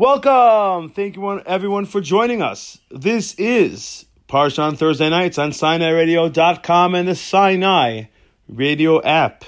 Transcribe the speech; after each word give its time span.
Welcome! 0.00 0.88
Thank 0.88 1.16
you 1.16 1.40
everyone 1.40 1.84
for 1.84 2.00
joining 2.00 2.40
us. 2.40 2.78
This 2.90 3.34
is 3.34 4.06
Parsha 4.30 4.60
on 4.60 4.76
Thursday 4.76 5.10
nights 5.10 5.36
on 5.36 5.50
SinaiRadio.com 5.50 6.94
and 6.94 7.06
the 7.06 7.14
Sinai 7.14 8.04
radio 8.48 9.02
app. 9.02 9.44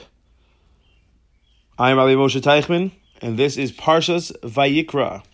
I'm 1.78 1.96
Rabbi 1.96 2.16
Moshe 2.16 2.38
Teichman, 2.42 2.90
and 3.22 3.38
this 3.38 3.56
is 3.56 3.72
Parshas 3.72 4.30
Vayikra. 4.42 5.24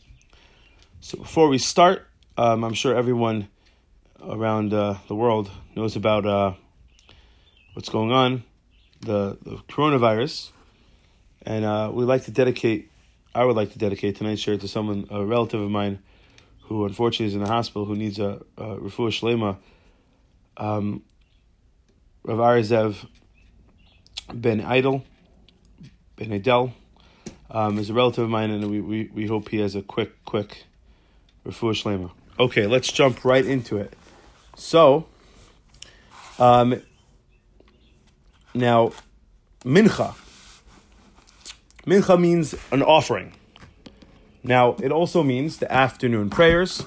So 1.00 1.18
before 1.18 1.48
we 1.48 1.58
start, 1.58 2.06
um, 2.36 2.62
I'm 2.62 2.74
sure 2.74 2.94
everyone 2.94 3.48
around 4.22 4.72
uh, 4.72 4.98
the 5.08 5.16
world 5.16 5.50
knows 5.74 5.96
about 5.96 6.26
uh, 6.26 6.52
what's 7.72 7.88
going 7.88 8.12
on, 8.12 8.44
the, 9.00 9.36
the 9.42 9.56
coronavirus, 9.68 10.52
and 11.42 11.64
uh, 11.64 11.90
we 11.92 12.04
like 12.04 12.22
to 12.26 12.30
dedicate 12.30 12.87
I 13.38 13.44
would 13.44 13.54
like 13.54 13.70
to 13.70 13.78
dedicate 13.78 14.16
tonight's 14.16 14.40
share 14.40 14.56
to 14.56 14.66
someone, 14.66 15.06
a 15.10 15.24
relative 15.24 15.60
of 15.60 15.70
mine, 15.70 16.00
who 16.62 16.84
unfortunately 16.84 17.26
is 17.26 17.34
in 17.34 17.40
the 17.40 17.46
hospital, 17.46 17.84
who 17.84 17.94
needs 17.94 18.18
a, 18.18 18.42
a 18.56 18.64
refuah 18.78 19.12
shlema. 19.12 19.58
Um, 20.56 21.04
Rav 22.24 22.38
Arizev 22.38 23.06
Ben 24.34 24.60
Idol, 24.60 25.04
Ben 26.16 26.30
Idel, 26.30 26.72
um, 27.48 27.78
is 27.78 27.90
a 27.90 27.94
relative 27.94 28.24
of 28.24 28.30
mine, 28.30 28.50
and 28.50 28.68
we, 28.72 28.80
we, 28.80 29.08
we 29.14 29.26
hope 29.28 29.50
he 29.50 29.58
has 29.58 29.76
a 29.76 29.82
quick, 29.82 30.24
quick 30.24 30.64
refuah 31.46 31.80
shlema. 31.80 32.10
Okay, 32.40 32.66
let's 32.66 32.90
jump 32.90 33.24
right 33.24 33.46
into 33.46 33.76
it. 33.76 33.94
So, 34.56 35.06
um, 36.40 36.82
now, 38.52 38.90
mincha 39.62 40.16
Mincha 41.88 42.20
means 42.20 42.54
an 42.70 42.82
offering. 42.82 43.32
Now, 44.42 44.76
it 44.82 44.92
also 44.92 45.22
means 45.22 45.58
the 45.58 45.70
afternoon 45.70 46.30
prayers, 46.30 46.84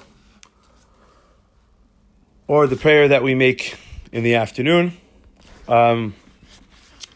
or 2.46 2.66
the 2.66 2.76
prayer 2.76 3.08
that 3.08 3.22
we 3.22 3.34
make 3.34 3.76
in 4.10 4.24
the 4.24 4.34
afternoon. 4.34 4.94
Um, 5.68 6.14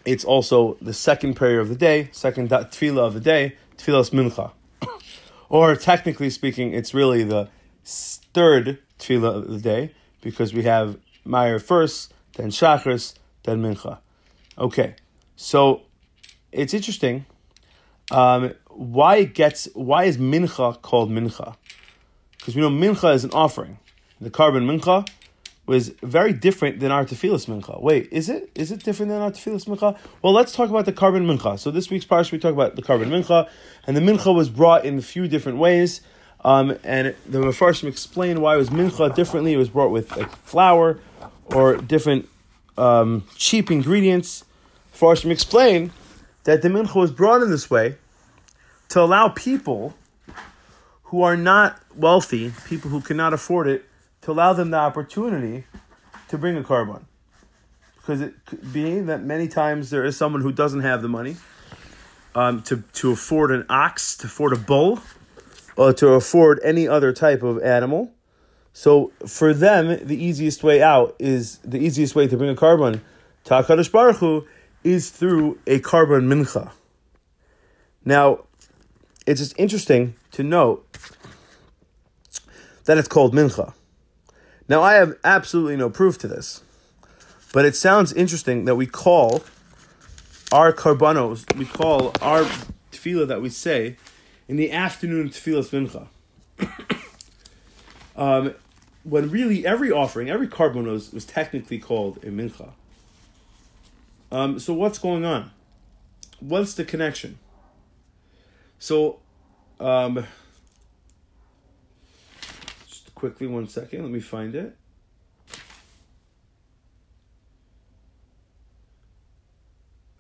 it's 0.05 0.25
also 0.25 0.77
the 0.81 0.93
second 0.93 1.35
prayer 1.35 1.61
of 1.61 1.69
the 1.69 1.75
day, 1.75 2.09
second 2.13 2.51
tefillah 2.51 3.07
of 3.07 3.15
the 3.15 3.21
day, 3.21 3.57
tefillah's 3.77 4.11
mincha. 4.11 4.53
or 5.49 5.75
technically 5.75 6.31
speaking, 6.31 6.73
it's 6.73 6.95
really 6.95 7.23
the 7.23 7.49
third 7.85 8.79
tefillah 8.99 9.37
of 9.37 9.49
the 9.49 9.59
day, 9.59 9.93
because 10.21 10.55
we 10.55 10.63
have 10.63 10.99
Ma'ariv 11.27 11.63
first, 11.63 12.15
then 12.37 12.51
Shachris, 12.51 13.15
then 13.45 13.63
mincha. 13.63 13.99
Okay, 14.59 14.95
so 15.35 15.83
it's 16.53 16.73
interesting 16.73 17.27
um, 18.11 18.55
why 18.77 19.17
it 19.17 19.35
gets 19.35 19.69
why 19.75 20.05
is 20.05 20.19
mincha 20.19 20.81
called 20.83 21.11
mincha? 21.11 21.57
Because 22.39 22.55
we 22.55 22.63
know 22.63 22.71
mincha 22.71 23.15
is 23.15 23.25
an 23.25 23.31
offering. 23.33 23.79
The 24.21 24.31
korban 24.31 24.65
mincha 24.65 25.09
was 25.67 25.89
very 26.03 26.33
different 26.33 26.79
than 26.79 26.93
our 26.93 27.05
tefillas 27.05 27.47
mincha. 27.47 27.81
Wait, 27.83 28.09
is 28.13 28.29
it? 28.29 28.51
Is 28.55 28.71
it 28.71 28.85
different 28.85 29.11
than 29.11 29.21
our 29.21 29.31
tefillas 29.31 29.67
mincha? 29.67 29.99
Well, 30.23 30.33
let's 30.33 30.53
talk 30.53 30.71
about 30.71 30.85
the 30.85 30.93
korban 30.93 31.27
mincha. 31.27 31.59
So 31.59 31.71
this 31.71 31.91
week's 31.91 32.05
parsha 32.05 32.33
we 32.33 32.39
talk 32.39 32.53
about 32.53 32.77
the 32.77 32.83
korban 32.83 33.09
mincha, 33.09 33.49
and 33.87 33.97
the 33.97 34.01
mincha 34.01 34.35
was 34.35 34.49
brought 34.49 34.85
in 34.85 34.99
a 34.99 35.03
few 35.03 35.27
different 35.27 35.59
ways. 35.59 36.03
Um, 36.45 36.79
and 36.85 37.15
the 37.27 37.41
Mefarshim 37.41 37.89
explain 37.89 38.41
why 38.41 38.55
it 38.55 38.59
was 38.59 38.71
mincha 38.71 39.13
differently. 39.15 39.55
It 39.55 39.57
was 39.57 39.71
brought 39.71 39.91
with 39.91 40.17
like 40.17 40.31
flour 40.31 41.01
or 41.47 41.77
different 41.79 42.29
um, 42.77 43.25
cheap 43.37 43.71
ingredients. 43.71 44.45
Mefarshim 44.95 45.31
explain 45.31 45.93
that 46.45 46.63
the 46.63 46.69
mincha 46.69 46.95
was 46.95 47.11
brought 47.11 47.43
in 47.43 47.51
this 47.51 47.69
way 47.69 47.97
to 48.91 49.01
allow 49.01 49.29
people 49.29 49.95
who 51.05 51.23
are 51.23 51.37
not 51.37 51.81
wealthy, 51.95 52.53
people 52.67 52.91
who 52.91 53.01
cannot 53.01 53.33
afford 53.33 53.69
it, 53.69 53.85
to 54.23 54.33
allow 54.33 54.53
them 54.53 54.71
the 54.71 54.77
opportunity 54.77 55.65
to 56.29 56.39
bring 56.39 56.57
a 56.57 56.63
korban. 56.63 57.05
Because 57.97 58.21
it 58.21 58.35
could 58.45 58.73
be 58.73 59.01
that 59.01 59.23
many 59.23 59.49
times 59.49 59.91
there 59.91 60.05
is 60.05 60.17
someone 60.17 60.43
who 60.43 60.53
doesn't 60.53 60.81
have 60.81 61.03
the 61.03 61.09
money 61.09 61.37
um, 62.35 62.63
to, 62.63 62.83
to 62.95 63.13
afford 63.13 63.51
an 63.51 63.67
ox, 63.69 64.17
to 64.19 64.27
afford 64.27 64.53
a 64.53 64.57
bull, 64.57 65.01
or 65.77 65.93
to 65.93 66.09
afford 66.09 66.61
any 66.63 66.89
other 66.89 67.13
type 67.13 67.43
of 67.43 67.63
animal. 67.63 68.13
So 68.73 69.13
for 69.27 69.55
them, 69.55 70.07
the 70.07 70.23
easiest 70.23 70.63
way 70.63 70.83
out 70.83 71.17
is 71.19 71.59
the 71.59 71.79
easiest 71.79 72.15
way 72.15 72.27
to 72.27 72.37
bring 72.37 72.51
a 72.51 72.55
korban 72.55 73.01
to 73.45 73.55
HaKadosh 73.55 73.91
Baruch 73.91 74.17
Hu 74.17 74.47
is 74.85 75.11
through 75.11 75.59
a 75.67 75.81
korban 75.81 76.27
mincha. 76.27 76.73
Now, 78.05 78.45
it's 79.27 79.41
just 79.41 79.59
interesting 79.59 80.15
to 80.33 80.43
note 80.43 80.87
that 82.85 82.97
it's 82.97 83.09
called 83.09 83.35
mincha. 83.35 83.75
Now, 84.69 84.83
I 84.83 84.95
have 84.95 85.17
absolutely 85.25 85.77
no 85.77 85.91
proof 85.91 86.19
to 86.19 86.29
this, 86.29 86.63
but 87.53 87.65
it 87.65 87.77
sounds 87.77 88.13
interesting 88.13 88.65
that 88.65 88.77
we 88.77 88.87
call 88.87 89.43
our 90.53 90.73
karbanos, 90.73 91.55
we 91.57 91.65
call 91.65 92.13
our 92.21 92.43
tefillah 92.93 93.27
that 93.29 93.43
we 93.43 93.49
say 93.49 93.97
in 94.49 94.57
the 94.57 94.71
afternoon 94.73 95.29
tefillah 95.29 96.09
mincha. 96.59 97.01
um, 98.17 98.55
when 99.03 99.31
really 99.31 99.67
every 99.67 99.91
offering, 99.91 100.31
every 100.31 100.49
karbanos 100.49 101.13
was 101.13 101.25
technically 101.25 101.79
called 101.79 102.19
a 102.19 102.29
mincha. 102.29 102.71
Um, 104.33 104.59
so 104.59 104.75
what's 104.75 104.99
going 104.99 105.25
on? 105.25 105.53
What's 106.41 106.75
the 106.75 106.85
connection? 106.85 107.39
So, 108.79 109.21
um, 109.81 110.27
just 112.89 113.15
quickly, 113.15 113.47
one 113.47 113.69
second. 113.69 114.03
Let 114.03 114.11
me 114.11 114.21
find 114.21 114.55
it. 114.55 114.77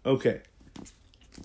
Okay. 0.05 0.41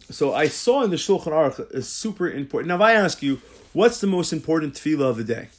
So 0.09 0.33
I 0.33 0.47
saw 0.47 0.83
in 0.83 0.91
the 0.91 0.95
Shulchan 0.95 1.27
Aruch 1.27 1.73
is 1.73 1.87
super 1.87 2.29
important. 2.29 2.67
Now, 2.67 2.75
if 2.75 2.81
I 2.81 2.93
ask 2.93 3.23
you, 3.23 3.41
what's 3.73 3.99
the 3.99 4.07
most 4.07 4.31
important 4.31 4.75
tefillah 4.75 5.09
of 5.09 5.17
the 5.17 5.23
day? 5.23 5.49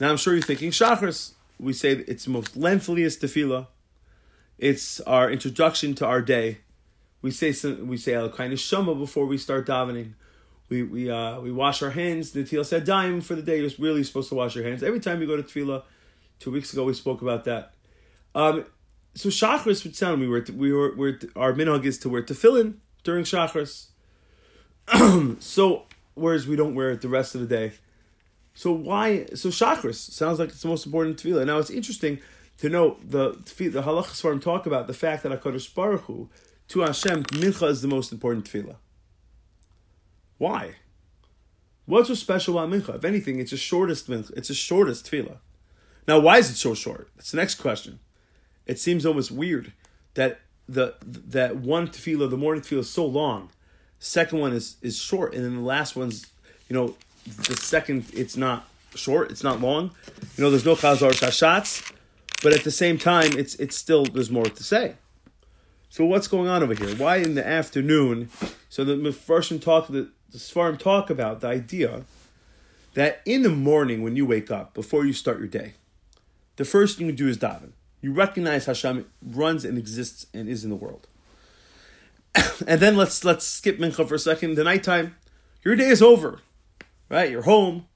Now, 0.00 0.10
I'm 0.10 0.16
sure 0.16 0.34
you're 0.34 0.42
thinking 0.42 0.70
Shachris. 0.70 1.32
We 1.58 1.72
say 1.72 1.92
it's 1.92 2.24
the 2.24 2.30
most 2.30 2.58
lengthiest 2.58 3.20
tefillah. 3.20 3.68
It's 4.58 5.00
our 5.02 5.30
introduction 5.30 5.94
to 5.96 6.06
our 6.06 6.20
day. 6.20 6.58
We 7.22 7.30
say 7.30 7.52
some, 7.52 7.88
we 7.88 7.96
say 7.96 8.14
al 8.14 8.26
of 8.26 8.98
before 8.98 9.26
we 9.26 9.38
start 9.38 9.66
davening. 9.66 10.12
We 10.68 10.82
we 10.82 11.10
uh, 11.10 11.40
we 11.40 11.52
wash 11.52 11.82
our 11.82 11.90
hands. 11.90 12.32
The 12.32 12.42
Tefillah 12.42 12.66
said 12.66 12.84
dime 12.84 13.20
for 13.20 13.34
the 13.34 13.42
day. 13.42 13.60
You're 13.60 13.70
really 13.78 14.02
supposed 14.02 14.28
to 14.30 14.34
wash 14.34 14.54
your 14.54 14.64
hands 14.64 14.82
every 14.82 15.00
time 15.00 15.20
you 15.20 15.26
go 15.26 15.36
to 15.36 15.42
Tefillah. 15.42 15.82
Two 16.38 16.50
weeks 16.50 16.72
ago 16.72 16.84
we 16.84 16.92
spoke 16.92 17.22
about 17.22 17.44
that. 17.44 17.72
Um, 18.34 18.66
so 19.14 19.30
Shachris 19.30 19.82
would 19.84 19.96
sound 19.96 20.20
we 20.20 20.28
were 20.28 20.44
we 20.54 20.72
were, 20.72 20.94
we 20.94 21.18
our 21.34 21.52
minhag 21.52 21.84
is 21.84 21.98
to 22.00 22.08
wear 22.08 22.22
tefillin 22.22 22.74
during 23.02 23.24
Shachris. 23.24 23.88
so 25.40 25.84
whereas 26.14 26.46
we 26.46 26.54
don't 26.54 26.74
wear 26.74 26.90
it 26.90 27.00
the 27.00 27.08
rest 27.08 27.34
of 27.34 27.40
the 27.40 27.46
day. 27.46 27.72
So 28.52 28.72
why? 28.72 29.26
So 29.34 29.48
Shachris 29.48 30.10
sounds 30.10 30.38
like 30.38 30.50
it's 30.50 30.62
the 30.62 30.68
most 30.68 30.84
important 30.84 31.22
tefillah. 31.22 31.46
Now 31.46 31.58
it's 31.58 31.70
interesting 31.70 32.18
to 32.58 32.68
note 32.68 33.10
the 33.10 33.30
the 33.56 33.82
halachas 33.82 34.20
farm 34.20 34.40
talk 34.40 34.66
about 34.66 34.86
the 34.86 34.94
fact 34.94 35.22
that 35.22 35.32
Hakadosh 35.32 35.74
Baruch 35.74 36.02
Hu 36.02 36.28
to 36.68 36.80
Hashem 36.80 37.24
mincha 37.24 37.68
is 37.68 37.82
the 37.82 37.88
most 37.88 38.12
important 38.12 38.44
tefillah. 38.44 38.76
Why? 40.38 40.76
What's 41.86 42.08
so 42.08 42.14
special 42.14 42.58
about 42.58 42.70
mincha? 42.70 42.96
If 42.96 43.04
anything, 43.04 43.38
it's 43.38 43.52
the 43.52 43.56
shortest 43.56 44.10
mincha. 44.10 44.32
It's 44.36 44.48
the 44.48 44.54
shortest 44.54 45.10
tefillah. 45.10 45.38
Now, 46.08 46.18
why 46.18 46.38
is 46.38 46.50
it 46.50 46.56
so 46.56 46.74
short? 46.74 47.08
That's 47.16 47.30
the 47.30 47.36
next 47.36 47.56
question. 47.56 48.00
It 48.66 48.78
seems 48.78 49.06
almost 49.06 49.30
weird 49.30 49.72
that 50.14 50.40
the 50.68 50.94
that 51.02 51.56
one 51.56 51.88
tefillah, 51.88 52.28
the 52.28 52.36
morning 52.36 52.62
tefillah, 52.62 52.80
is 52.80 52.90
so 52.90 53.06
long. 53.06 53.50
Second 53.98 54.40
one 54.40 54.52
is 54.52 54.76
is 54.82 54.96
short, 54.96 55.34
and 55.34 55.44
then 55.44 55.54
the 55.54 55.62
last 55.62 55.96
one's, 55.96 56.26
you 56.68 56.74
know, 56.74 56.96
the 57.24 57.56
second 57.56 58.06
it's 58.12 58.36
not 58.36 58.68
short, 58.94 59.30
it's 59.30 59.44
not 59.44 59.60
long. 59.60 59.92
You 60.36 60.44
know, 60.44 60.50
there's 60.50 60.64
no 60.64 60.74
chazaras 60.74 61.20
hashatz, 61.20 61.92
but 62.42 62.52
at 62.52 62.64
the 62.64 62.70
same 62.70 62.98
time, 62.98 63.38
it's 63.38 63.54
it's 63.56 63.76
still 63.76 64.04
there's 64.04 64.30
more 64.30 64.44
to 64.44 64.62
say. 64.62 64.96
So 65.88 66.04
what's 66.04 66.28
going 66.28 66.48
on 66.48 66.62
over 66.62 66.74
here? 66.74 66.94
Why 66.96 67.16
in 67.16 67.34
the 67.34 67.46
afternoon? 67.46 68.30
So 68.68 68.84
the 68.84 69.12
first 69.12 69.62
talk 69.62 69.88
the 69.88 70.10
the 70.30 70.38
Sfarim 70.38 70.78
talk 70.78 71.08
about 71.08 71.40
the 71.40 71.48
idea 71.48 72.04
that 72.94 73.20
in 73.24 73.42
the 73.42 73.48
morning 73.48 74.02
when 74.02 74.16
you 74.16 74.26
wake 74.26 74.50
up, 74.50 74.74
before 74.74 75.04
you 75.04 75.12
start 75.12 75.38
your 75.38 75.48
day, 75.48 75.74
the 76.56 76.64
first 76.64 76.98
thing 76.98 77.06
you 77.06 77.12
do 77.12 77.28
is 77.28 77.38
daven. 77.38 77.72
You 78.00 78.12
recognize 78.12 78.66
Hashem 78.66 79.06
runs 79.22 79.64
and 79.64 79.78
exists 79.78 80.26
and 80.34 80.48
is 80.48 80.64
in 80.64 80.70
the 80.70 80.76
world. 80.76 81.06
and 82.66 82.80
then 82.80 82.96
let's 82.96 83.24
let's 83.24 83.46
skip 83.46 83.78
mincha 83.78 84.06
for 84.06 84.14
a 84.14 84.18
second. 84.18 84.54
The 84.54 84.64
nighttime, 84.64 85.16
your 85.64 85.76
day 85.76 85.88
is 85.88 86.02
over, 86.02 86.40
right? 87.08 87.30
You're 87.30 87.42
home. 87.42 87.86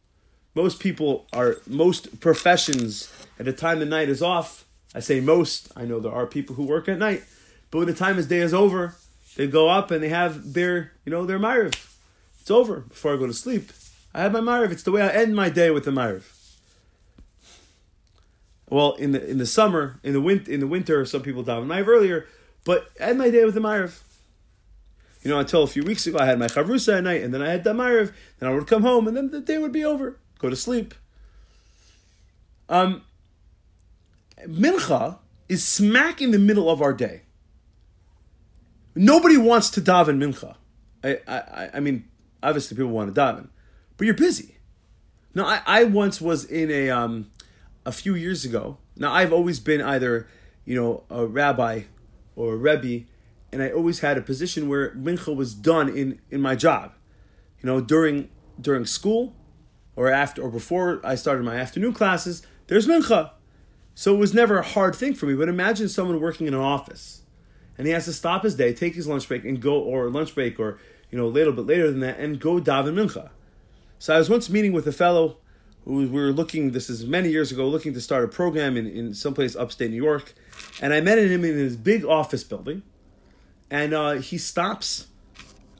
Most 0.54 0.80
people 0.80 1.26
are 1.32 1.58
most 1.66 2.20
professions 2.20 3.12
at 3.38 3.44
the 3.44 3.52
time 3.52 3.78
the 3.78 3.86
night 3.86 4.08
is 4.08 4.22
off. 4.22 4.64
I 4.94 5.00
say 5.00 5.20
most. 5.20 5.70
I 5.76 5.84
know 5.84 6.00
there 6.00 6.12
are 6.12 6.26
people 6.26 6.56
who 6.56 6.64
work 6.64 6.88
at 6.88 6.98
night, 6.98 7.22
but 7.70 7.78
when 7.78 7.86
the 7.86 7.94
time 7.94 8.18
is 8.18 8.26
day 8.26 8.38
is 8.38 8.54
over, 8.54 8.96
they 9.36 9.46
go 9.46 9.68
up 9.68 9.90
and 9.90 10.02
they 10.02 10.08
have 10.08 10.52
their 10.52 10.92
you 11.04 11.12
know 11.12 11.24
their 11.24 11.38
Ma'ariv. 11.38 11.74
It's 12.40 12.50
over 12.50 12.80
before 12.80 13.14
I 13.14 13.16
go 13.16 13.26
to 13.26 13.34
sleep. 13.34 13.70
I 14.14 14.22
have 14.22 14.32
my 14.32 14.40
Ma'ariv. 14.40 14.72
It's 14.72 14.82
the 14.82 14.92
way 14.92 15.02
I 15.02 15.08
end 15.08 15.36
my 15.36 15.48
day 15.48 15.70
with 15.70 15.84
the 15.84 15.90
Ma'ariv. 15.90 16.24
Well, 18.68 18.94
in 18.94 19.12
the 19.12 19.28
in 19.28 19.38
the 19.38 19.46
summer, 19.46 19.98
in 20.02 20.12
the 20.12 20.20
winter, 20.20 20.50
in 20.50 20.60
the 20.60 20.66
winter, 20.66 21.04
some 21.04 21.22
people 21.22 21.44
daven 21.44 21.66
Ma'ariv 21.66 21.86
earlier, 21.86 22.26
but 22.64 22.88
end 22.98 23.18
my 23.18 23.30
day 23.30 23.44
with 23.44 23.54
the 23.54 23.60
Ma'ariv. 23.60 24.00
You 25.22 25.30
know, 25.30 25.38
until 25.38 25.62
a 25.62 25.66
few 25.66 25.82
weeks 25.82 26.06
ago, 26.06 26.18
I 26.18 26.26
had 26.26 26.38
my 26.38 26.46
chavrusa 26.46 26.98
at 26.98 27.04
night, 27.04 27.22
and 27.22 27.34
then 27.34 27.42
I 27.42 27.50
had 27.50 27.62
the 27.62 27.72
Ma'ariv. 27.72 28.12
Then 28.38 28.48
I 28.48 28.54
would 28.54 28.66
come 28.66 28.82
home, 28.82 29.06
and 29.06 29.16
then 29.16 29.30
the 29.30 29.40
day 29.40 29.58
would 29.58 29.72
be 29.72 29.84
over. 29.84 30.18
Go 30.38 30.48
to 30.48 30.56
sleep. 30.56 30.94
Um, 32.68 33.02
mincha 34.46 35.18
is 35.48 35.66
smack 35.66 36.22
in 36.22 36.30
the 36.30 36.38
middle 36.38 36.70
of 36.70 36.80
our 36.80 36.94
day. 36.94 37.22
Nobody 38.94 39.36
wants 39.36 39.70
to 39.70 39.80
daven 39.80 40.18
mincha. 40.18 40.56
I, 41.02 41.18
I, 41.26 41.70
I 41.74 41.80
mean, 41.80 42.08
obviously 42.42 42.76
people 42.76 42.90
want 42.90 43.14
to 43.14 43.20
daven, 43.20 43.48
but 43.96 44.04
you're 44.04 44.14
busy. 44.14 44.56
Now, 45.34 45.46
I, 45.46 45.62
I 45.66 45.84
once 45.84 46.20
was 46.20 46.44
in 46.44 46.70
a 46.70 46.90
um, 46.90 47.30
a 47.86 47.92
few 47.92 48.14
years 48.14 48.44
ago. 48.44 48.78
Now, 48.96 49.12
I've 49.12 49.32
always 49.32 49.60
been 49.60 49.80
either, 49.80 50.28
you 50.64 50.74
know, 50.74 51.04
a 51.08 51.24
rabbi 51.26 51.82
or 52.36 52.54
a 52.54 52.56
rebbe, 52.56 53.06
and 53.52 53.62
I 53.62 53.70
always 53.70 54.00
had 54.00 54.18
a 54.18 54.22
position 54.22 54.68
where 54.68 54.94
mincha 54.94 55.34
was 55.34 55.54
done 55.54 55.88
in 55.88 56.20
in 56.30 56.40
my 56.40 56.56
job. 56.56 56.92
You 57.62 57.66
know, 57.66 57.80
during 57.80 58.28
during 58.60 58.84
school, 58.84 59.34
or 59.96 60.08
after 60.08 60.42
or 60.42 60.50
before 60.50 61.00
I 61.04 61.14
started 61.14 61.44
my 61.44 61.56
afternoon 61.56 61.92
classes, 61.92 62.42
there's 62.66 62.86
mincha. 62.86 63.30
So 63.94 64.14
it 64.14 64.18
was 64.18 64.32
never 64.32 64.58
a 64.58 64.62
hard 64.62 64.94
thing 64.94 65.14
for 65.14 65.26
me. 65.26 65.34
But 65.34 65.48
imagine 65.48 65.88
someone 65.88 66.20
working 66.20 66.46
in 66.46 66.54
an 66.54 66.60
office, 66.60 67.19
and 67.80 67.86
he 67.86 67.94
has 67.94 68.04
to 68.04 68.12
stop 68.12 68.42
his 68.42 68.54
day, 68.56 68.74
take 68.74 68.94
his 68.94 69.08
lunch 69.08 69.26
break, 69.26 69.42
and 69.42 69.58
go 69.58 69.80
or 69.80 70.10
lunch 70.10 70.34
break, 70.34 70.60
or 70.60 70.78
you 71.10 71.16
know, 71.16 71.24
a 71.24 71.32
little 71.32 71.54
bit 71.54 71.64
later 71.64 71.90
than 71.90 72.00
that, 72.00 72.18
and 72.20 72.38
go 72.38 72.60
daven 72.60 72.92
mincha. 72.92 73.30
So 73.98 74.14
I 74.14 74.18
was 74.18 74.28
once 74.28 74.50
meeting 74.50 74.74
with 74.74 74.86
a 74.86 74.92
fellow 74.92 75.38
who 75.86 75.94
we 75.94 76.06
were 76.06 76.30
looking. 76.30 76.72
This 76.72 76.90
is 76.90 77.06
many 77.06 77.30
years 77.30 77.50
ago, 77.50 77.66
looking 77.66 77.94
to 77.94 78.00
start 78.02 78.22
a 78.22 78.28
program 78.28 78.76
in 78.76 78.86
in 78.86 79.14
someplace 79.14 79.56
upstate 79.56 79.90
New 79.90 79.96
York, 79.96 80.34
and 80.82 80.92
I 80.92 81.00
met 81.00 81.16
him 81.16 81.42
in 81.42 81.56
his 81.56 81.74
big 81.74 82.04
office 82.04 82.44
building, 82.44 82.82
and 83.70 83.94
uh, 83.94 84.12
he 84.12 84.36
stops. 84.36 85.06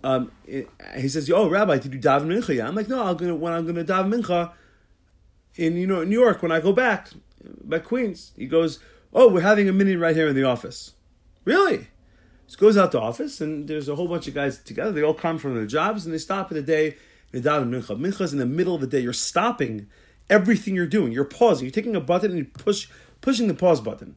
Um, 0.02 0.32
he 0.47 1.08
says, 1.11 1.31
"Oh, 1.31 1.50
Rabbi, 1.50 1.81
did 1.81 1.93
you 1.93 2.00
daven 2.00 2.29
mincha?" 2.29 2.56
Yeah. 2.56 2.67
I'm 2.67 2.75
like, 2.75 2.88
"No, 2.88 3.05
I'm 3.05 3.19
gonna 3.19 3.35
when 3.35 3.52
I'm 3.52 3.67
gonna 3.67 3.85
daven 3.85 4.11
mincha 4.11 4.52
in 5.56 5.76
you 5.76 5.87
know 5.87 6.02
New 6.02 6.19
York 6.19 6.41
when 6.41 6.50
I 6.50 6.61
go 6.61 6.73
back 6.73 7.11
back 7.44 7.85
Queens." 7.85 8.32
He 8.38 8.47
goes, 8.47 8.79
"Oh, 9.12 9.29
we're 9.29 9.43
having 9.43 9.69
a 9.69 9.73
meeting 9.75 9.99
right 9.99 10.17
here 10.17 10.29
in 10.29 10.35
the 10.35 10.44
office." 10.44 10.94
Really? 11.44 11.88
He 12.46 12.56
goes 12.56 12.76
out 12.76 12.92
to 12.92 13.00
office 13.00 13.40
and 13.40 13.69
there's 13.69 13.88
a 13.88 13.94
whole 13.94 14.08
bunch 14.08 14.26
of 14.26 14.34
guys 14.34 14.58
together. 14.58 14.92
They 14.92 15.02
all 15.02 15.14
come 15.14 15.38
from 15.38 15.54
their 15.54 15.66
jobs 15.66 16.04
and 16.04 16.14
they 16.14 16.19
stop 16.19 16.50
in 16.50 16.56
the 16.56 16.62
day. 16.62 16.96
They 17.31 17.40
daven 17.40 17.70
mincha. 17.70 18.32
In 18.32 18.38
the 18.38 18.46
middle 18.46 18.75
of 18.75 18.81
the 18.81 18.87
day. 18.87 19.00
You're 19.00 19.12
stopping 19.12 19.88
everything 20.28 20.75
you're 20.75 20.87
doing. 20.87 21.12
You're 21.12 21.25
pausing. 21.25 21.66
You're 21.66 21.72
taking 21.72 21.96
a 21.96 22.00
button 22.00 22.31
and 22.31 22.38
you 22.38 22.44
push 22.44 22.88
pushing 23.20 23.48
the 23.48 23.54
pause 23.54 23.81
button. 23.81 24.16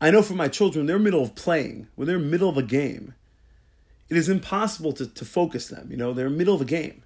I 0.00 0.10
know 0.10 0.22
for 0.22 0.34
my 0.34 0.48
children, 0.48 0.86
they're 0.86 0.98
middle 0.98 1.22
of 1.22 1.34
playing, 1.34 1.88
when 1.94 2.06
they're 2.06 2.18
middle 2.18 2.48
of 2.48 2.58
a 2.58 2.62
game, 2.62 3.14
it 4.08 4.16
is 4.16 4.28
impossible 4.28 4.92
to, 4.94 5.06
to 5.06 5.24
focus 5.24 5.68
them. 5.68 5.90
You 5.90 5.96
know, 5.96 6.12
they're 6.12 6.28
middle 6.28 6.54
of 6.54 6.60
a 6.60 6.66
game. 6.66 7.04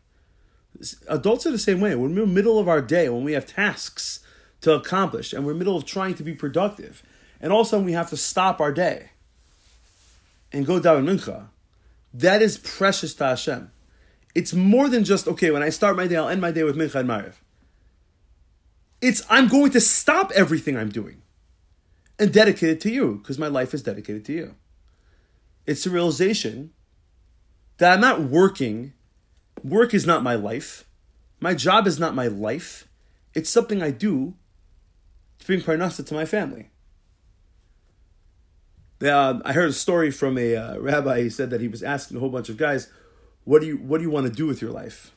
Adults 1.09 1.47
are 1.47 1.51
the 1.51 1.59
same 1.59 1.81
way. 1.81 1.95
When 1.95 2.15
we're 2.15 2.27
middle 2.27 2.59
of 2.59 2.69
our 2.69 2.83
day, 2.83 3.09
when 3.09 3.25
we 3.25 3.33
have 3.33 3.47
tasks 3.47 4.21
to 4.63 4.73
accomplish, 4.73 5.33
and 5.33 5.47
we're 5.47 5.55
middle 5.55 5.77
of 5.77 5.85
trying 5.85 6.15
to 6.15 6.23
be 6.23 6.35
productive, 6.35 7.03
and 7.41 7.53
all 7.53 7.61
of 7.61 7.67
a 7.67 7.71
sudden 7.71 7.87
we 7.87 7.93
have 7.93 8.11
to 8.11 8.17
stop 8.17 8.61
our 8.61 8.73
day 8.73 9.11
and 10.53 10.67
go 10.67 10.81
daven 10.81 11.05
mincha, 11.05 11.49
that 12.15 12.43
is 12.43 12.59
precious 12.59 13.15
to 13.15 13.25
Hashem. 13.25 13.71
It's 14.35 14.55
more 14.55 14.89
than 14.89 15.05
just 15.05 15.27
okay. 15.29 15.51
When 15.51 15.63
I 15.63 15.71
start 15.71 15.97
my 15.97 16.07
day, 16.07 16.17
I'll 16.17 16.29
end 16.29 16.41
my 16.41 16.51
day 16.51 16.65
with 16.65 16.77
mincha 16.77 17.01
and 17.01 17.09
Ma'ariv. 17.09 17.35
It's 19.01 19.23
I'm 19.31 19.49
going 19.49 19.71
to 19.73 19.81
stop 19.81 20.33
everything 20.35 20.77
I'm 20.77 20.91
doing 20.91 21.23
and 22.19 22.33
dedicate 22.33 22.71
it 22.71 22.81
to 22.83 22.91
you 22.91 23.17
because 23.17 23.39
my 23.39 23.47
life 23.47 23.73
is 23.75 23.83
dedicated 23.83 24.25
to 24.27 24.33
you. 24.33 24.55
It's 25.67 25.85
the 25.85 25.91
realization 25.91 26.73
that 27.79 27.93
I'm 27.93 28.01
not 28.01 28.23
working. 28.23 28.93
Work 29.63 29.95
is 29.95 30.07
not 30.07 30.23
my 30.23 30.35
life. 30.35 30.85
My 31.41 31.55
job 31.55 31.87
is 31.87 31.99
not 31.99 32.15
my 32.15 32.27
life. 32.27 32.89
It's 33.35 33.51
something 33.51 33.83
I 33.83 33.91
do 33.91 34.35
to 35.39 35.47
bring 35.47 35.61
parnasa 35.61 36.05
to 36.07 36.15
my 36.15 36.25
family. 36.25 36.71
Uh, 39.03 39.41
I 39.45 39.53
heard 39.53 39.71
a 39.71 39.75
story 39.75 40.11
from 40.11 40.37
a 40.37 40.57
uh, 40.57 40.79
rabbi. 40.79 41.23
He 41.23 41.31
said 41.31 41.51
that 41.51 41.61
he 41.61 41.69
was 41.69 41.83
asking 41.83 42.17
a 42.17 42.21
whole 42.21 42.31
bunch 42.31 42.49
of 42.49 42.57
guys, 42.57 42.91
"What 43.45 43.61
do 43.61 43.67
you 43.67 43.77
What 43.77 43.99
do 43.99 44.05
you 44.05 44.11
want 44.11 44.27
to 44.27 44.33
do 44.33 44.47
with 44.47 44.61
your 44.61 44.73
life? 44.73 45.13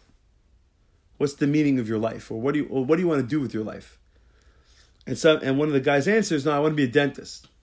What's 1.17 1.33
the 1.33 1.47
meaning 1.47 1.79
of 1.79 1.89
your 1.89 1.99
life, 1.99 2.31
or 2.31 2.39
what 2.39 2.53
do 2.53 2.59
you 2.59 2.65
What 2.65 2.95
do 2.95 3.01
you 3.01 3.07
want 3.07 3.21
to 3.21 3.27
do 3.27 3.39
with 3.39 3.53
your 3.53 3.63
life?" 3.63 3.97
And 5.07 5.17
so, 5.17 5.37
and 5.37 5.57
one 5.57 5.67
of 5.67 5.73
the 5.73 5.79
guys 5.79 6.07
answers, 6.07 6.45
"No, 6.45 6.51
I 6.51 6.59
want 6.59 6.73
to 6.73 6.75
be 6.75 6.83
a 6.83 6.87
dentist." 6.87 7.47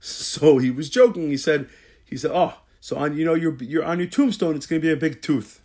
So 0.00 0.58
he 0.58 0.70
was 0.70 0.88
joking. 0.88 1.28
He 1.28 1.36
said, 1.36 1.68
"He 2.04 2.16
said, 2.16 2.30
oh, 2.32 2.54
so 2.80 2.96
on 2.96 3.16
you 3.16 3.24
know 3.24 3.34
you're 3.34 3.84
on 3.84 3.98
your 3.98 4.06
tombstone, 4.06 4.54
it's 4.54 4.66
going 4.66 4.80
to 4.80 4.86
be 4.86 4.92
a 4.92 4.96
big 4.96 5.22
tooth." 5.22 5.60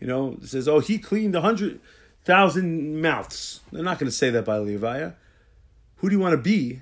You 0.00 0.06
know, 0.06 0.38
it 0.42 0.48
says, 0.48 0.66
"Oh, 0.66 0.80
he 0.80 0.98
cleaned 0.98 1.34
a 1.36 1.42
hundred 1.42 1.78
thousand 2.24 3.02
mouths." 3.02 3.60
They're 3.70 3.84
not 3.84 3.98
going 3.98 4.10
to 4.10 4.16
say 4.16 4.30
that 4.30 4.46
by 4.46 4.56
Leviah. 4.56 5.12
Who 5.96 6.08
do 6.08 6.16
you 6.16 6.20
want 6.20 6.32
to 6.32 6.38
be 6.38 6.80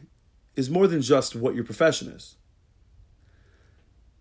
is 0.57 0.71
more 0.71 0.87
than 0.87 1.03
just 1.03 1.37
what 1.37 1.55
your 1.55 1.65
profession 1.65 2.09
is. 2.09 2.37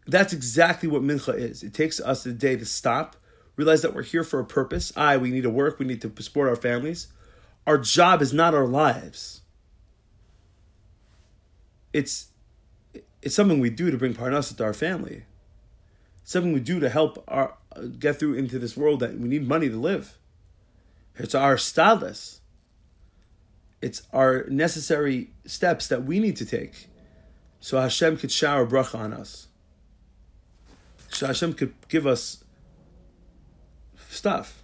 That's 0.08 0.34
exactly 0.34 0.90
what 0.90 1.04
mincha 1.04 1.36
is. 1.36 1.62
It 1.62 1.74
takes 1.74 2.00
us 2.00 2.26
a 2.26 2.34
day 2.34 2.56
to 2.56 2.66
stop, 2.66 3.16
realize 3.56 3.82
that 3.84 3.94
we're 3.94 4.04
here 4.04 4.24
for 4.24 4.40
a 4.40 4.46
purpose. 4.46 4.92
I, 4.96 5.18
we 5.18 5.30
need 5.30 5.44
to 5.44 5.50
work, 5.50 5.78
we 5.80 5.86
need 5.86 6.02
to 6.02 6.12
support 6.22 6.50
our 6.50 6.56
families. 6.56 7.08
Our 7.68 7.78
job 7.78 8.22
is 8.22 8.34
not 8.34 8.56
our 8.56 8.66
lives. 8.66 9.42
It's 11.94 12.28
it's 13.22 13.36
something 13.36 13.60
we 13.60 13.70
do 13.70 13.92
to 13.92 13.98
bring 13.98 14.14
parnasa 14.14 14.56
to 14.58 14.64
our 14.64 14.74
family. 14.74 15.26
It's 16.24 16.32
something 16.32 16.54
we 16.54 16.62
do 16.62 16.80
to 16.80 16.90
help 16.90 17.24
our 17.28 17.58
get 18.00 18.20
through 18.20 18.36
into 18.36 18.58
this 18.58 18.76
world 18.78 19.02
that 19.02 19.20
we 19.20 19.28
need 19.28 19.48
money 19.48 19.70
to 19.70 19.78
live. 19.78 20.18
It's 21.16 21.36
our 21.36 21.58
status 21.58 22.42
it's 23.82 24.04
our 24.12 24.46
necessary 24.50 25.32
steps 25.46 25.88
that 25.88 26.04
we 26.04 26.20
need 26.20 26.36
to 26.38 26.46
take 26.46 26.88
so 27.60 27.80
Hashem 27.80 28.18
could 28.18 28.32
shower 28.32 28.66
bracha 28.66 29.00
on 29.00 29.14
us. 29.14 29.48
So 31.10 31.28
Hashem 31.28 31.54
could 31.54 31.74
give 31.88 32.06
us 32.06 32.44
stuff. 34.10 34.64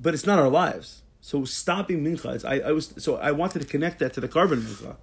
But 0.00 0.14
it's 0.14 0.26
not 0.26 0.38
our 0.38 0.48
lives. 0.48 1.02
So 1.20 1.44
stopping 1.44 2.04
mincha, 2.04 2.44
I, 2.44 2.60
I 2.60 2.72
was 2.72 2.94
so 2.98 3.16
I 3.16 3.32
wanted 3.32 3.60
to 3.60 3.68
connect 3.68 3.98
that 3.98 4.14
to 4.14 4.20
the 4.20 4.28
korban 4.28 4.60
mincha. 4.60 4.96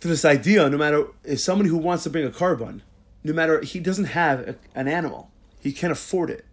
To 0.00 0.08
this 0.08 0.24
idea, 0.24 0.68
no 0.68 0.78
matter 0.78 1.06
if 1.24 1.40
somebody 1.40 1.68
who 1.68 1.76
wants 1.76 2.04
to 2.04 2.10
bring 2.10 2.24
a 2.24 2.30
korban, 2.30 2.80
no 3.22 3.32
matter 3.32 3.60
he 3.60 3.80
doesn't 3.80 4.06
have 4.06 4.40
a, 4.40 4.56
an 4.74 4.88
animal, 4.88 5.30
he 5.60 5.72
can't 5.72 5.92
afford 5.92 6.30
it 6.30 6.44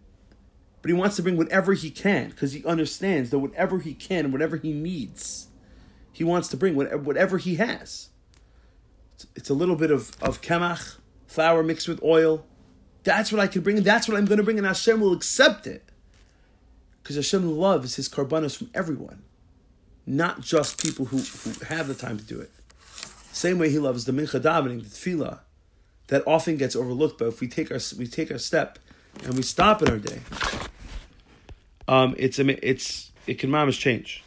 but 0.88 0.94
he 0.94 0.98
wants 0.98 1.16
to 1.16 1.22
bring 1.22 1.36
whatever 1.36 1.74
he 1.74 1.90
can 1.90 2.30
because 2.30 2.54
he 2.54 2.64
understands 2.64 3.28
that 3.28 3.40
whatever 3.40 3.78
he 3.78 3.92
can, 3.92 4.32
whatever 4.32 4.56
he 4.56 4.72
needs, 4.72 5.48
he 6.14 6.24
wants 6.24 6.48
to 6.48 6.56
bring 6.56 6.74
whatever 6.74 7.36
he 7.36 7.56
has. 7.56 8.08
It's 9.36 9.50
a 9.50 9.54
little 9.54 9.76
bit 9.76 9.90
of, 9.90 10.12
of 10.22 10.40
kemach, 10.40 10.96
flour 11.26 11.62
mixed 11.62 11.88
with 11.88 12.02
oil. 12.02 12.46
That's 13.04 13.30
what 13.30 13.38
I 13.38 13.48
can 13.48 13.60
bring, 13.60 13.82
that's 13.82 14.08
what 14.08 14.16
I'm 14.16 14.24
going 14.24 14.38
to 14.38 14.42
bring, 14.42 14.56
and 14.56 14.66
Hashem 14.66 14.98
will 14.98 15.12
accept 15.12 15.66
it. 15.66 15.84
Because 17.02 17.16
Hashem 17.16 17.46
loves 17.46 17.96
his 17.96 18.08
karbanos 18.08 18.56
from 18.56 18.70
everyone, 18.72 19.24
not 20.06 20.40
just 20.40 20.82
people 20.82 21.04
who, 21.04 21.18
who 21.18 21.66
have 21.66 21.86
the 21.86 21.94
time 21.94 22.16
to 22.16 22.24
do 22.24 22.40
it. 22.40 22.50
Same 23.30 23.58
way 23.58 23.68
he 23.68 23.78
loves 23.78 24.06
the 24.06 24.12
mincha 24.12 24.40
davening, 24.40 24.82
the 24.82 24.88
tefillah, 24.88 25.40
that 26.06 26.22
often 26.26 26.56
gets 26.56 26.74
overlooked. 26.74 27.18
But 27.18 27.28
if 27.28 27.42
we 27.42 27.46
take 27.46 27.70
our 27.70 27.80
we 27.98 28.06
take 28.06 28.32
our 28.32 28.38
step 28.38 28.78
and 29.24 29.34
we 29.34 29.42
stop 29.42 29.82
in 29.82 29.90
our 29.90 29.98
day, 29.98 30.20
um, 31.88 32.14
it's 32.18 32.38
it's 32.38 33.10
it 33.26 33.38
can 33.38 33.50
mamish 33.50 33.80
change. 33.80 34.22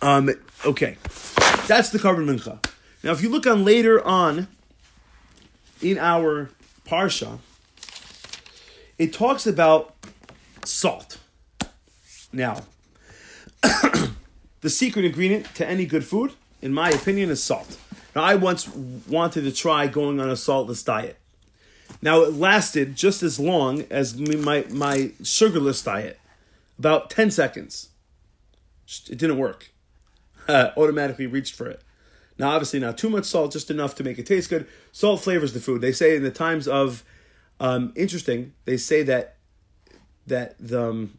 Um, 0.00 0.30
okay, 0.64 0.96
that's 1.66 1.90
the 1.90 1.98
korban 1.98 2.26
mincha. 2.26 2.64
Now, 3.02 3.12
if 3.12 3.22
you 3.22 3.28
look 3.28 3.46
on 3.46 3.64
later 3.64 4.02
on 4.04 4.48
in 5.82 5.98
our 5.98 6.50
parsha, 6.86 7.38
it 8.98 9.12
talks 9.12 9.46
about 9.46 9.94
salt. 10.64 11.18
Now, 12.32 12.62
the 13.62 14.70
secret 14.70 15.04
ingredient 15.04 15.54
to 15.56 15.66
any 15.66 15.86
good 15.86 16.04
food, 16.04 16.32
in 16.62 16.72
my 16.72 16.90
opinion, 16.90 17.30
is 17.30 17.42
salt. 17.42 17.78
Now, 18.14 18.22
I 18.22 18.34
once 18.36 18.68
wanted 18.68 19.42
to 19.42 19.52
try 19.52 19.86
going 19.88 20.20
on 20.20 20.30
a 20.30 20.36
saltless 20.36 20.82
diet. 20.82 21.18
Now 22.02 22.22
it 22.22 22.32
lasted 22.32 22.96
just 22.96 23.22
as 23.22 23.38
long 23.40 23.84
as 23.90 24.16
my 24.18 24.64
my 24.70 25.12
sugarless 25.22 25.82
diet, 25.82 26.18
about 26.78 27.10
ten 27.10 27.30
seconds. 27.30 27.88
It 29.08 29.18
didn't 29.18 29.38
work. 29.38 29.70
Uh, 30.48 30.70
automatically 30.76 31.26
reached 31.26 31.54
for 31.54 31.66
it. 31.66 31.82
Now, 32.38 32.50
obviously, 32.50 32.78
not 32.78 32.98
too 32.98 33.08
much 33.08 33.24
salt, 33.24 33.52
just 33.52 33.70
enough 33.70 33.94
to 33.96 34.04
make 34.04 34.18
it 34.18 34.26
taste 34.26 34.50
good. 34.50 34.66
Salt 34.92 35.22
flavors 35.22 35.54
the 35.54 35.60
food. 35.60 35.80
They 35.80 35.92
say 35.92 36.16
in 36.16 36.22
the 36.22 36.30
times 36.30 36.68
of 36.68 37.02
Um, 37.58 37.92
interesting. 37.96 38.52
They 38.66 38.76
say 38.76 39.02
that 39.04 39.36
that 40.26 40.56
the 40.58 40.90
um, 40.90 41.18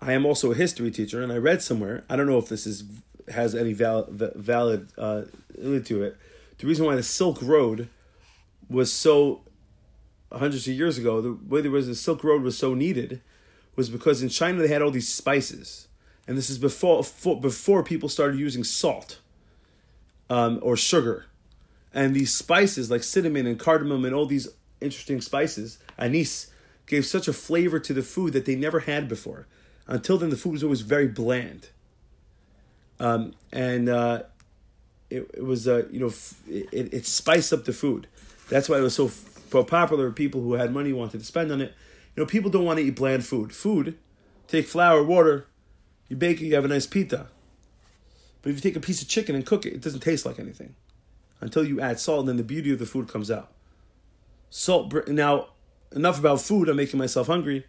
I 0.00 0.12
am 0.12 0.26
also 0.26 0.52
a 0.52 0.54
history 0.54 0.90
teacher, 0.90 1.22
and 1.22 1.32
I 1.32 1.38
read 1.38 1.62
somewhere. 1.62 2.04
I 2.10 2.16
don't 2.16 2.26
know 2.26 2.38
if 2.38 2.48
this 2.48 2.66
is 2.66 2.84
has 3.30 3.54
any 3.54 3.72
val, 3.72 4.06
valid 4.10 4.88
uh, 4.98 5.22
to 5.56 6.02
it. 6.02 6.16
The 6.58 6.66
reason 6.66 6.84
why 6.84 6.94
the 6.94 7.02
Silk 7.02 7.40
Road 7.40 7.88
was 8.68 8.92
so 8.92 9.42
hundreds 10.32 10.66
of 10.66 10.74
years 10.74 10.98
ago, 10.98 11.20
the 11.20 11.32
way 11.32 11.60
there 11.60 11.70
was 11.70 11.86
the 11.86 11.94
Silk 11.94 12.24
Road 12.24 12.42
was 12.42 12.58
so 12.58 12.74
needed, 12.74 13.20
was 13.76 13.88
because 13.88 14.22
in 14.22 14.28
China 14.28 14.58
they 14.58 14.68
had 14.68 14.82
all 14.82 14.90
these 14.90 15.12
spices, 15.12 15.88
and 16.26 16.36
this 16.36 16.50
is 16.50 16.58
before 16.58 17.04
before 17.40 17.82
people 17.82 18.08
started 18.08 18.38
using 18.38 18.64
salt 18.64 19.18
um, 20.30 20.58
or 20.62 20.76
sugar, 20.76 21.26
and 21.92 22.14
these 22.14 22.34
spices 22.34 22.90
like 22.90 23.02
cinnamon 23.02 23.46
and 23.46 23.58
cardamom 23.58 24.04
and 24.04 24.14
all 24.14 24.26
these 24.26 24.48
interesting 24.80 25.20
spices, 25.20 25.78
anise, 25.98 26.48
gave 26.86 27.06
such 27.06 27.28
a 27.28 27.32
flavor 27.32 27.78
to 27.78 27.92
the 27.92 28.02
food 28.02 28.32
that 28.32 28.44
they 28.44 28.56
never 28.56 28.80
had 28.80 29.08
before. 29.08 29.46
Until 29.86 30.18
then, 30.18 30.30
the 30.30 30.36
food 30.36 30.52
was 30.52 30.64
always 30.64 30.80
very 30.80 31.08
bland. 31.08 31.68
Um, 33.00 33.34
and 33.52 33.88
uh, 33.88 34.22
it, 35.10 35.30
it 35.34 35.44
was, 35.44 35.68
uh, 35.68 35.84
you 35.90 36.00
know, 36.00 36.12
it, 36.48 36.92
it 36.92 37.06
spiced 37.06 37.52
up 37.52 37.64
the 37.64 37.72
food. 37.72 38.06
That's 38.48 38.68
why 38.68 38.78
it 38.78 38.82
was 38.82 38.94
so 38.94 39.10
popular. 39.50 40.10
People 40.10 40.42
who 40.42 40.54
had 40.54 40.72
money 40.72 40.92
wanted 40.92 41.18
to 41.18 41.24
spend 41.24 41.50
on 41.50 41.60
it. 41.60 41.74
You 42.14 42.22
know, 42.22 42.26
people 42.26 42.50
don't 42.50 42.64
want 42.64 42.78
to 42.78 42.84
eat 42.84 42.96
bland 42.96 43.24
food. 43.24 43.52
Food, 43.52 43.98
take 44.46 44.66
flour, 44.66 45.02
water, 45.02 45.46
you 46.08 46.16
bake 46.16 46.40
it, 46.40 46.46
you 46.46 46.54
have 46.54 46.64
a 46.64 46.68
nice 46.68 46.86
pita. 46.86 47.26
But 48.42 48.50
if 48.50 48.56
you 48.56 48.62
take 48.62 48.76
a 48.76 48.80
piece 48.80 49.02
of 49.02 49.08
chicken 49.08 49.34
and 49.34 49.44
cook 49.44 49.64
it, 49.66 49.72
it 49.72 49.80
doesn't 49.80 50.00
taste 50.00 50.26
like 50.26 50.38
anything 50.38 50.74
until 51.40 51.64
you 51.66 51.80
add 51.80 51.98
salt, 51.98 52.20
and 52.20 52.28
then 52.28 52.36
the 52.36 52.42
beauty 52.42 52.72
of 52.72 52.78
the 52.78 52.86
food 52.86 53.08
comes 53.08 53.30
out. 53.30 53.50
Salt. 54.50 55.08
Now, 55.08 55.48
enough 55.94 56.18
about 56.18 56.40
food. 56.40 56.68
I'm 56.68 56.76
making 56.76 56.98
myself 56.98 57.26
hungry. 57.26 57.66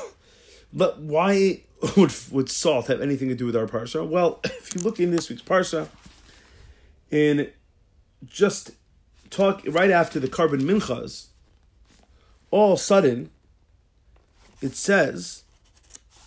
but 0.72 1.00
why 1.00 1.62
would, 1.96 2.14
would 2.30 2.48
salt 2.48 2.86
have 2.86 3.00
anything 3.00 3.28
to 3.28 3.34
do 3.34 3.46
with 3.46 3.56
our 3.56 3.66
parsha? 3.66 4.06
Well, 4.06 4.40
if 4.44 4.74
you 4.74 4.82
look 4.82 5.00
in 5.00 5.10
this 5.10 5.28
week's 5.28 5.42
parsha, 5.42 5.88
in 7.10 7.50
just 8.24 8.70
talk 9.30 9.62
right 9.66 9.90
after 9.90 10.18
the 10.20 10.28
korban 10.28 10.62
minchas, 10.62 11.26
all 12.50 12.72
of 12.72 12.78
a 12.78 12.82
sudden, 12.82 13.30
it 14.60 14.74
says 14.76 15.44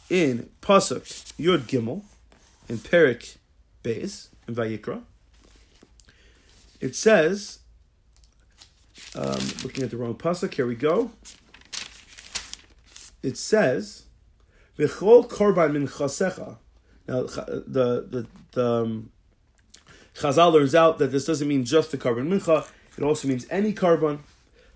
in 0.09 0.49
pasuk 0.61 1.33
Yud 1.37 1.61
Gimel 1.61 2.03
in 2.67 2.77
Perik 2.77 3.37
Beis 3.83 4.27
in 4.47 4.55
Vayikra. 4.55 5.01
It 6.79 6.95
says, 6.95 7.59
um, 9.15 9.39
looking 9.63 9.83
at 9.83 9.91
the 9.91 9.97
wrong 9.97 10.15
pasuk. 10.15 10.53
Here 10.53 10.67
we 10.67 10.75
go. 10.75 11.11
It 13.21 13.37
says, 13.37 14.03
"V'chol 14.77 15.27
korban 15.27 15.73
min 15.73 15.87
chasecha." 15.87 16.57
Now 17.07 17.23
the 17.23 17.63
the 17.67 18.27
the 18.51 18.73
um, 18.73 19.11
Chazal 20.15 20.51
learns 20.51 20.75
out 20.75 20.99
that 20.99 21.11
this 21.11 21.25
doesn't 21.25 21.47
mean 21.47 21.63
just 21.63 21.91
the 21.91 21.97
carbon 21.97 22.29
mincha. 22.29 22.67
It 22.99 23.05
also 23.05 23.29
means 23.29 23.47
any 23.49 23.71
korban. 23.71 24.19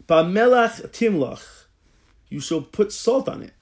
Ba'melach 0.08 0.88
timlach, 0.92 1.65
you 2.30 2.39
shall 2.39 2.62
put 2.62 2.94
salt 2.94 3.27
on 3.27 3.42
it. 3.42 3.53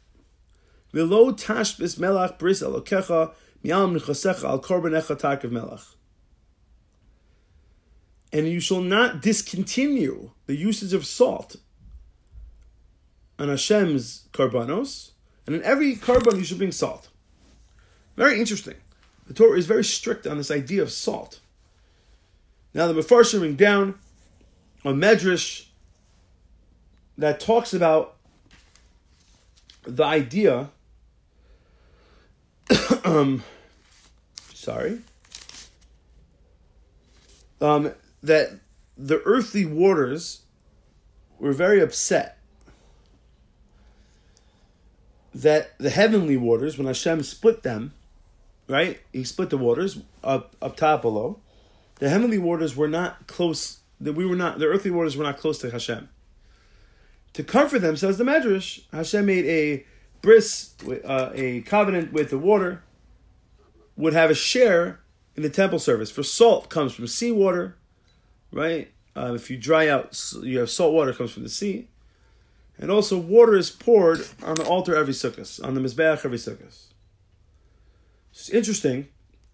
V'lo 0.94 1.32
tashbis 1.32 1.98
melach 1.98 2.38
bris 2.38 2.62
elokecha 2.62 3.32
mi'al 3.64 3.90
minchasecha 3.90 4.44
al 4.44 4.62
korban 4.62 4.92
echa 4.92 5.20
tarkiv 5.20 5.50
melach 5.50 5.96
and 8.34 8.48
you 8.48 8.60
shall 8.60 8.82
not 8.82 9.22
discontinue 9.22 10.32
the 10.46 10.56
usage 10.56 10.94
of 10.94 11.06
salt 11.06 11.58
on 13.38 13.50
Hashem's 13.50 14.28
karbanos, 14.32 15.12
and 15.46 15.56
in 15.56 15.64
every 15.64 15.96
korban 15.96 16.38
you 16.38 16.44
should 16.44 16.58
bring 16.58 16.72
salt. 16.72 17.10
Very 18.16 18.40
interesting. 18.40 18.76
The 19.28 19.34
Torah 19.34 19.58
is 19.58 19.66
very 19.66 19.84
strict 19.84 20.28
on 20.28 20.38
this 20.38 20.52
idea 20.52 20.82
of 20.82 20.92
salt. 20.92 21.40
Now 22.74 22.88
the 22.88 22.94
Mefarshim 22.94 23.40
bring 23.40 23.56
down 23.56 23.96
a 24.84 24.90
medrash 24.90 25.68
that 27.18 27.40
talks 27.40 27.74
about 27.74 28.16
the 29.84 30.04
idea. 30.04 30.70
um, 33.04 33.44
sorry. 34.54 35.00
Um, 37.60 37.94
that 38.24 38.60
the 38.98 39.22
earthly 39.24 39.66
waters 39.66 40.42
were 41.40 41.54
very 41.54 41.80
upset 41.80 42.38
that 45.34 45.78
the 45.78 45.90
heavenly 45.90 46.38
waters, 46.38 46.78
when 46.78 46.88
Hashem 46.88 47.24
split 47.24 47.64
them, 47.64 47.94
right? 48.68 49.00
He 49.14 49.24
split 49.24 49.50
the 49.50 49.58
waters 49.58 50.00
up 50.24 50.56
up 50.62 50.76
top 50.76 51.02
below. 51.02 51.40
The 52.00 52.10
heavenly 52.10 52.38
waters 52.38 52.76
were 52.76 52.88
not 52.88 53.28
close. 53.28 53.80
That 54.02 54.14
we 54.14 54.26
were 54.26 54.36
not. 54.36 54.60
The 54.60 54.66
earthly 54.66 54.92
waters 54.92 55.16
were 55.16 55.24
not 55.24 55.38
close 55.38 55.60
to 55.60 55.70
Hashem. 55.70 56.10
To 57.34 57.44
comfort 57.44 57.80
them, 57.80 57.96
says 57.96 58.18
the 58.18 58.24
Medrash, 58.24 58.82
Hashem 58.92 59.26
made 59.26 59.46
a 59.46 59.86
bris, 60.22 60.74
uh, 61.06 61.30
a 61.34 61.62
covenant 61.62 62.12
with 62.12 62.30
the 62.30 62.38
water, 62.38 62.84
would 63.96 64.14
have 64.14 64.30
a 64.30 64.36
share 64.36 65.00
in 65.36 65.44
the 65.44 65.50
temple 65.50 65.80
service. 65.80 66.12
For 66.12 66.24
salt 66.24 66.70
comes 66.70 66.94
from 66.94 67.08
seawater, 67.08 67.78
right? 68.52 68.92
Uh, 69.16 69.34
if 69.34 69.50
you 69.50 69.58
dry 69.58 69.88
out, 69.88 70.20
you 70.42 70.60
have 70.60 70.70
salt 70.70 70.94
water 70.94 71.14
comes 71.14 71.32
from 71.32 71.44
the 71.44 71.50
sea, 71.50 71.88
and 72.78 72.90
also 72.90 73.18
water 73.18 73.56
is 73.56 73.70
poured 73.70 74.28
on 74.44 74.56
the 74.56 74.66
altar 74.66 74.96
every 74.96 75.14
sukkah, 75.14 75.64
on 75.64 75.76
the 75.76 75.82
mizbeach 75.82 76.26
every 76.26 76.38
sukkah. 76.38 76.88
It's 78.32 78.50
interesting. 78.50 79.08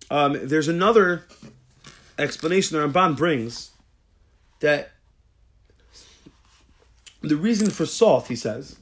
Um, 0.10 0.48
there's 0.48 0.68
another 0.68 1.26
explanation 2.18 2.80
the 2.80 2.88
Ramban 2.88 3.18
brings 3.18 3.72
that 4.60 4.92
the 7.22 7.36
reason 7.36 7.70
for 7.70 7.86
salt, 7.86 8.28
he 8.28 8.36
says, 8.36 8.78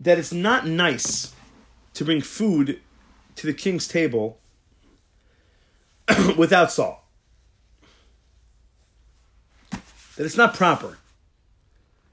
that 0.00 0.18
it's 0.18 0.32
not 0.32 0.66
nice 0.66 1.34
to 1.94 2.04
bring 2.04 2.20
food 2.20 2.80
to 3.36 3.46
the 3.46 3.54
king's 3.54 3.88
table 3.88 4.38
without 6.36 6.70
salt. 6.70 7.00
that 10.18 10.26
it's 10.26 10.36
not 10.36 10.52
proper. 10.52 10.98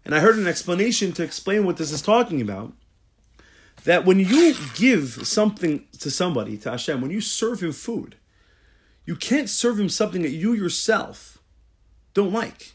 And 0.05 0.13
I 0.13 0.19
heard 0.19 0.37
an 0.37 0.45
explanation 0.45 1.11
to 1.13 1.23
explain 1.23 1.65
what 1.65 1.77
this 1.77 1.91
is 1.91 2.03
talking 2.03 2.39
about. 2.39 2.71
That 3.83 4.05
when 4.05 4.19
you 4.19 4.53
give 4.75 5.27
something 5.27 5.85
to 5.99 6.11
somebody, 6.11 6.55
to 6.57 6.71
Hashem, 6.71 7.01
when 7.01 7.09
you 7.09 7.19
serve 7.19 7.61
him 7.61 7.71
food, 7.71 8.15
you 9.05 9.15
can't 9.15 9.49
serve 9.49 9.79
him 9.79 9.89
something 9.89 10.21
that 10.21 10.31
you 10.31 10.53
yourself 10.53 11.39
don't 12.13 12.33
like. 12.33 12.73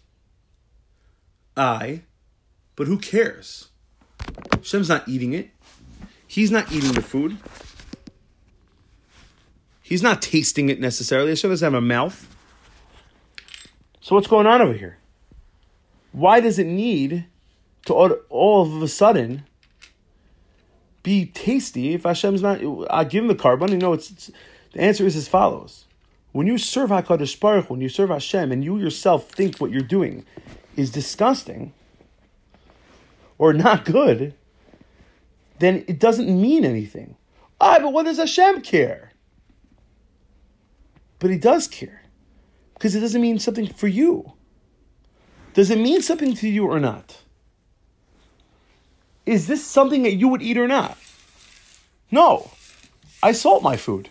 I, 1.57 2.03
but 2.77 2.87
who 2.87 2.99
cares? 2.99 3.69
Hashem's 4.53 4.89
not 4.89 5.09
eating 5.09 5.33
it. 5.33 5.51
He's 6.27 6.51
not 6.51 6.71
eating 6.71 6.93
the 6.93 7.03
food. 7.03 7.37
He's 9.83 10.03
not 10.03 10.23
tasting 10.23 10.69
it 10.69 10.81
necessarily. 10.81 11.31
Hashem 11.31 11.51
doesn't 11.51 11.67
have 11.67 11.75
a 11.75 11.85
mouth. 11.85 12.29
So 14.01 14.15
what's 14.15 14.29
going 14.29 14.47
on 14.47 14.63
over 14.63 14.73
here? 14.73 15.01
why 16.13 16.41
does 16.41 16.59
it 16.59 16.67
need 16.67 17.27
to 17.87 17.95
all 17.95 18.63
of 18.63 18.83
a 18.83 18.89
sudden 18.89 19.45
be 21.03 21.27
tasty 21.27 21.95
if 21.95 22.03
Hashem's 22.05 22.43
not? 22.43 22.61
I 22.91 23.05
give 23.05 23.25
him 23.25 23.29
the 23.29 23.35
korban. 23.35 23.71
You 23.71 23.79
know, 23.79 23.93
it's, 23.93 24.11
it's, 24.11 24.31
the 24.73 24.81
answer 24.81 25.07
is 25.07 25.17
as 25.17 25.29
follows: 25.29 25.85
When 26.33 26.47
you 26.47 26.59
serve 26.59 26.91
Hakadosh 26.91 27.39
Baruch, 27.41 27.71
when 27.71 27.81
you 27.81 27.89
serve 27.89 28.11
Hashem, 28.11 28.53
and 28.53 28.65
you 28.65 28.79
yourself 28.79 29.31
think 29.31 29.61
what 29.61 29.71
you're 29.71 29.83
doing 29.83 30.25
is 30.77 30.91
disgusting 30.91 31.73
or 33.37 33.53
not 33.53 33.85
good, 33.85 34.35
then 35.59 35.85
it 35.89 35.99
doesn't 35.99 36.29
mean 36.29 36.65
anything. 36.65 37.17
Ah, 37.61 37.79
but 37.81 37.93
what 37.93 38.05
does 38.05 38.19
Hashem 38.19 38.63
care? 38.63 39.13
But 41.19 41.31
He 41.31 41.39
does 41.39 41.67
care 41.67 42.03
because 42.75 42.95
it 42.95 43.01
doesn't 43.01 43.21
mean 43.21 43.39
something 43.39 43.67
for 43.67 43.89
you. 43.89 44.33
Does 45.53 45.71
it 45.71 45.79
mean 45.79 46.01
something 46.01 46.35
to 46.35 46.49
you 46.49 46.67
or 46.67 46.79
not? 46.79 47.23
Is 49.27 49.47
this 49.49 49.65
something 49.65 50.05
that 50.05 50.15
you 50.15 50.29
would 50.29 50.43
eat 50.43 50.57
or 50.57 50.69
not? 50.69 50.97
No. 52.11 52.51
I 53.23 53.33
salt 53.33 53.63
my 53.63 53.77
food. 53.77 54.09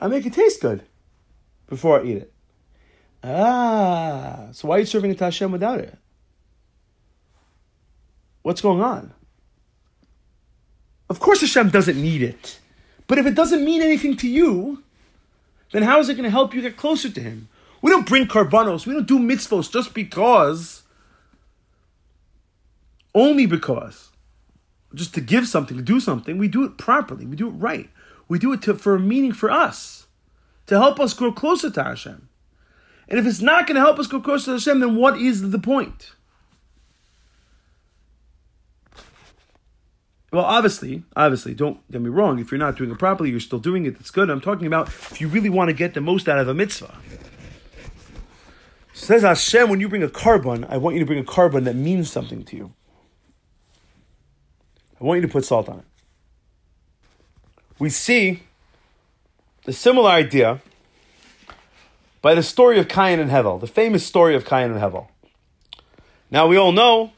I 0.00 0.08
make 0.08 0.26
it 0.26 0.32
taste 0.32 0.60
good 0.60 0.82
before 1.68 2.00
I 2.00 2.04
eat 2.04 2.16
it. 2.18 2.32
Ah, 3.22 4.48
so 4.52 4.68
why 4.68 4.76
are 4.76 4.80
you 4.80 4.86
serving 4.86 5.10
it 5.10 5.18
to 5.18 5.24
Hashem 5.24 5.50
without 5.50 5.80
it? 5.80 5.96
What's 8.42 8.60
going 8.60 8.82
on? 8.82 9.14
Of 11.08 11.20
course, 11.20 11.40
Hashem 11.40 11.70
doesn't 11.70 12.00
need 12.00 12.22
it. 12.22 12.58
But 13.06 13.18
if 13.18 13.26
it 13.26 13.34
doesn't 13.34 13.64
mean 13.64 13.82
anything 13.82 14.16
to 14.18 14.28
you, 14.28 14.82
then 15.72 15.82
how 15.82 16.00
is 16.00 16.08
it 16.08 16.14
going 16.14 16.24
to 16.24 16.30
help 16.30 16.54
you 16.54 16.60
get 16.60 16.76
closer 16.76 17.10
to 17.10 17.20
Him? 17.20 17.48
We 17.82 17.90
don't 17.90 18.06
bring 18.06 18.26
karbanos. 18.26 18.86
We 18.86 18.94
don't 18.94 19.06
do 19.06 19.18
mitzvos 19.18 19.70
just 19.70 19.92
because, 19.94 20.82
only 23.14 23.46
because, 23.46 24.10
just 24.94 25.14
to 25.14 25.20
give 25.20 25.46
something, 25.46 25.76
to 25.76 25.82
do 25.82 26.00
something. 26.00 26.38
We 26.38 26.48
do 26.48 26.64
it 26.64 26.78
properly. 26.78 27.26
We 27.26 27.36
do 27.36 27.48
it 27.48 27.52
right. 27.52 27.90
We 28.28 28.38
do 28.38 28.52
it 28.52 28.62
to, 28.62 28.74
for 28.74 28.94
a 28.94 29.00
meaning 29.00 29.32
for 29.32 29.50
us, 29.50 30.06
to 30.66 30.78
help 30.78 30.98
us 30.98 31.14
grow 31.14 31.32
closer 31.32 31.70
to 31.70 31.84
Hashem. 31.84 32.28
And 33.08 33.18
if 33.18 33.26
it's 33.26 33.40
not 33.40 33.66
going 33.66 33.74
to 33.74 33.82
help 33.82 33.98
us 33.98 34.06
grow 34.06 34.20
closer 34.20 34.46
to 34.46 34.52
Hashem, 34.52 34.80
then 34.80 34.96
what 34.96 35.18
is 35.18 35.50
the 35.50 35.58
point? 35.58 36.12
Well, 40.32 40.44
obviously, 40.44 41.04
obviously, 41.14 41.54
don't 41.54 41.88
get 41.92 42.00
me 42.00 42.10
wrong. 42.10 42.40
If 42.40 42.50
you're 42.50 42.58
not 42.58 42.76
doing 42.76 42.90
it 42.90 42.98
properly, 42.98 43.30
you're 43.30 43.38
still 43.38 43.60
doing 43.60 43.86
it. 43.86 43.92
That's 43.92 44.10
good. 44.10 44.30
I'm 44.30 44.40
talking 44.40 44.66
about 44.66 44.88
if 44.88 45.20
you 45.20 45.28
really 45.28 45.48
want 45.48 45.68
to 45.68 45.74
get 45.74 45.94
the 45.94 46.00
most 46.00 46.28
out 46.28 46.38
of 46.38 46.48
a 46.48 46.54
mitzvah. 46.54 46.92
Says 48.92 49.22
Hashem, 49.22 49.68
when 49.68 49.78
you 49.78 49.88
bring 49.88 50.02
a 50.02 50.08
korban, 50.08 50.66
I 50.68 50.76
want 50.76 50.94
you 50.96 51.00
to 51.00 51.06
bring 51.06 51.20
a 51.20 51.24
korban 51.24 51.64
that 51.64 51.76
means 51.76 52.10
something 52.10 52.42
to 52.46 52.56
you. 52.56 52.72
I 55.00 55.04
want 55.04 55.20
you 55.20 55.26
to 55.26 55.32
put 55.32 55.44
salt 55.44 55.68
on 55.68 55.80
it. 55.80 55.84
We 57.78 57.90
see 57.90 58.42
the 59.64 59.72
similar 59.72 60.10
idea 60.10 60.60
by 62.22 62.34
the 62.34 62.42
story 62.42 62.78
of 62.78 62.88
Cain 62.88 63.18
and 63.18 63.30
Hevel, 63.30 63.60
the 63.60 63.66
famous 63.66 64.06
story 64.06 64.36
of 64.36 64.44
Cain 64.44 64.70
and 64.70 64.80
Hevel. 64.80 65.08
Now 66.30 66.46
we 66.46 66.56
all 66.56 66.72
know 66.72 67.12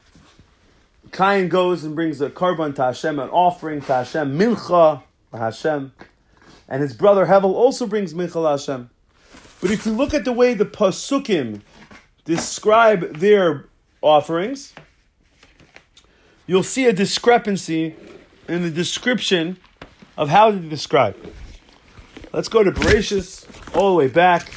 Cain 1.11 1.47
goes 1.47 1.83
and 1.83 1.95
brings 1.95 2.21
a 2.21 2.29
korban 2.29 2.75
to 2.75 2.83
Hashem, 2.83 3.19
an 3.19 3.29
offering 3.29 3.81
to 3.81 3.93
Hashem, 3.93 4.37
mincha 4.37 5.03
to 5.31 5.37
Hashem. 5.37 5.93
And 6.67 6.81
his 6.81 6.93
brother 6.93 7.27
Hevel 7.27 7.53
also 7.53 7.85
brings 7.85 8.13
mincha 8.13 8.33
to 8.33 8.47
Hashem. 8.47 8.89
But 9.61 9.71
if 9.71 9.85
you 9.85 9.91
look 9.91 10.13
at 10.13 10.25
the 10.25 10.33
way 10.33 10.53
the 10.53 10.65
Pasukim 10.65 11.61
describe 12.25 13.17
their 13.17 13.65
offerings, 14.01 14.73
you'll 16.45 16.63
see 16.63 16.85
a 16.85 16.93
discrepancy 16.93 17.95
in 18.47 18.63
the 18.63 18.71
description 18.71 19.57
of 20.17 20.29
how 20.29 20.51
they 20.51 20.67
describe. 20.67 21.15
Let's 22.33 22.49
go 22.49 22.63
to 22.63 22.71
Bereshis, 22.71 23.75
all 23.75 23.91
the 23.91 23.97
way 23.97 24.07
back. 24.07 24.47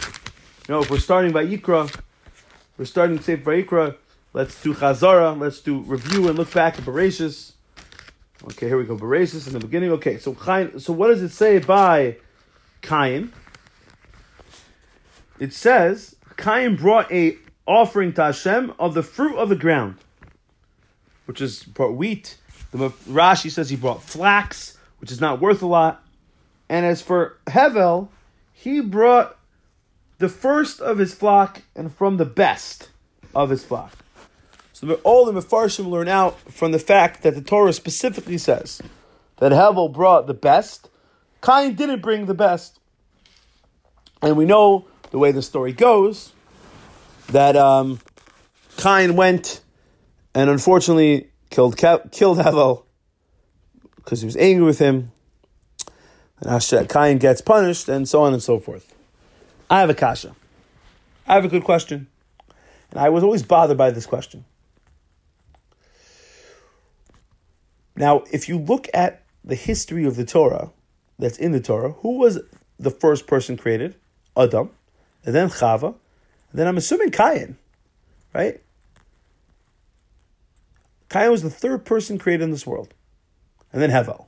You 0.67 0.75
know, 0.75 0.81
if 0.81 0.91
we're 0.91 0.99
starting 0.99 1.33
Vayikra, 1.33 1.95
we're 2.79 2.85
starting 2.85 3.19
to 3.19 3.23
say 3.23 3.37
Vayikra, 3.37 3.97
Let's 4.33 4.63
do 4.63 4.75
Chazara. 4.75 5.39
Let's 5.39 5.61
do 5.61 5.81
review 5.81 6.29
and 6.29 6.39
look 6.39 6.53
back 6.53 6.79
at 6.79 6.85
Bereshis. 6.85 7.53
Okay, 8.45 8.69
here 8.69 8.79
we 8.79 8.85
go. 8.85 8.97
Bereshis 8.97 9.47
in 9.49 9.55
the 9.55 9.59
beginning. 9.59 9.91
Okay, 9.93 10.19
so 10.19 10.35
so 10.79 10.93
what 10.93 11.09
does 11.09 11.23
it 11.23 11.31
say 11.31 11.59
by 11.59 12.17
Cain? 12.81 13.33
It 15.41 15.53
says 15.53 16.15
Cain 16.37 16.77
brought 16.77 17.11
a 17.11 17.37
offering 17.67 18.13
to 18.15 18.25
Hashem 18.25 18.73
of 18.79 18.95
the 18.95 19.03
fruit 19.03 19.37
of 19.37 19.49
the 19.49 19.57
ground, 19.57 19.97
which 21.27 21.41
is 21.41 21.65
brought 21.65 21.95
wheat. 21.95 22.37
The 22.71 22.91
Rashi 23.09 23.51
says 23.51 23.69
he 23.69 23.77
brought 23.77 24.01
flax, 24.01 24.79
which 25.01 25.11
is 25.11 25.21
not 25.21 25.41
worth 25.41 25.63
a 25.63 25.67
lot. 25.67 26.03
And 26.69 26.87
as 26.87 27.03
for 27.03 27.39
Hevel, 27.47 28.09
he 28.53 28.81
brought 28.81 29.37
the 30.19 30.29
first 30.29 30.81
of 30.81 30.99
his 30.99 31.15
flock 31.15 31.63
and 31.75 31.93
from 31.93 32.19
the 32.19 32.25
best 32.25 32.91
of 33.35 33.51
his 33.51 33.65
flock. 33.65 33.93
So 34.73 34.95
all 35.03 35.27
the 35.27 35.39
Mefarshim 35.39 35.89
learn 35.89 36.09
out 36.09 36.39
from 36.51 36.73
the 36.73 36.79
fact 36.79 37.23
that 37.23 37.35
the 37.35 37.43
Torah 37.43 37.73
specifically 37.73 38.39
says 38.39 38.81
that 39.37 39.53
Hevel 39.53 39.93
brought 39.93 40.27
the 40.27 40.35
best, 40.35 40.89
Cain 41.43 41.75
didn't 41.75 42.01
bring 42.01 42.27
the 42.27 42.35
best. 42.35 42.79
And 44.23 44.37
we 44.37 44.45
know 44.45 44.87
the 45.11 45.19
way 45.19 45.33
the 45.33 45.43
story 45.43 45.73
goes 45.73 46.33
that 47.29 47.57
um, 47.57 48.01
Cain 48.77 49.17
went 49.17 49.61
and 50.35 50.51
unfortunately 50.51 51.31
killed 51.51 51.77
killed 51.77 52.39
Hevel 52.39 52.85
because 54.03 54.21
he 54.21 54.27
was 54.27 54.37
angry 54.37 54.65
with 54.65 54.79
him. 54.79 55.13
And 56.41 56.89
Cain 56.89 57.19
gets 57.19 57.41
punished, 57.41 57.89
and 57.89 58.09
so 58.09 58.23
on 58.23 58.33
and 58.33 58.43
so 58.43 58.59
forth. 58.59 58.95
I 59.69 59.81
have 59.81 59.91
a 59.91 59.95
kasha. 59.95 60.35
I 61.27 61.35
have 61.35 61.45
a 61.45 61.49
good 61.49 61.65
question. 61.65 62.09
And 62.91 63.01
I 63.01 63.11
was 63.11 63.23
always 63.23 63.43
bothered 63.43 63.77
by 63.77 63.91
this 63.91 64.07
question. 64.07 64.45
Now, 67.95 68.25
if 68.33 68.49
you 68.49 68.59
look 68.59 68.89
at 68.95 69.23
the 69.45 69.55
history 69.55 70.05
of 70.07 70.17
the 70.17 70.25
Torah 70.25 70.71
that's 71.19 71.39
in 71.39 71.53
the 71.53 71.61
Torah, 71.61 71.93
who 71.93 72.19
was 72.19 72.41
the 72.79 72.91
first 72.91 73.27
person 73.27 73.57
created? 73.57 73.95
Adam, 74.37 74.71
and 75.25 75.35
then 75.35 75.49
Chava, 75.49 75.89
and 75.89 76.59
then 76.59 76.67
I'm 76.67 76.77
assuming 76.77 77.11
Cain, 77.11 77.57
right? 78.33 78.61
Cain 81.11 81.31
was 81.31 81.43
the 81.43 81.51
third 81.51 81.85
person 81.85 82.19
created 82.19 82.45
in 82.45 82.51
this 82.51 82.67
world, 82.67 82.95
and 83.73 83.81
then 83.81 83.91
Hevel. 83.91 84.27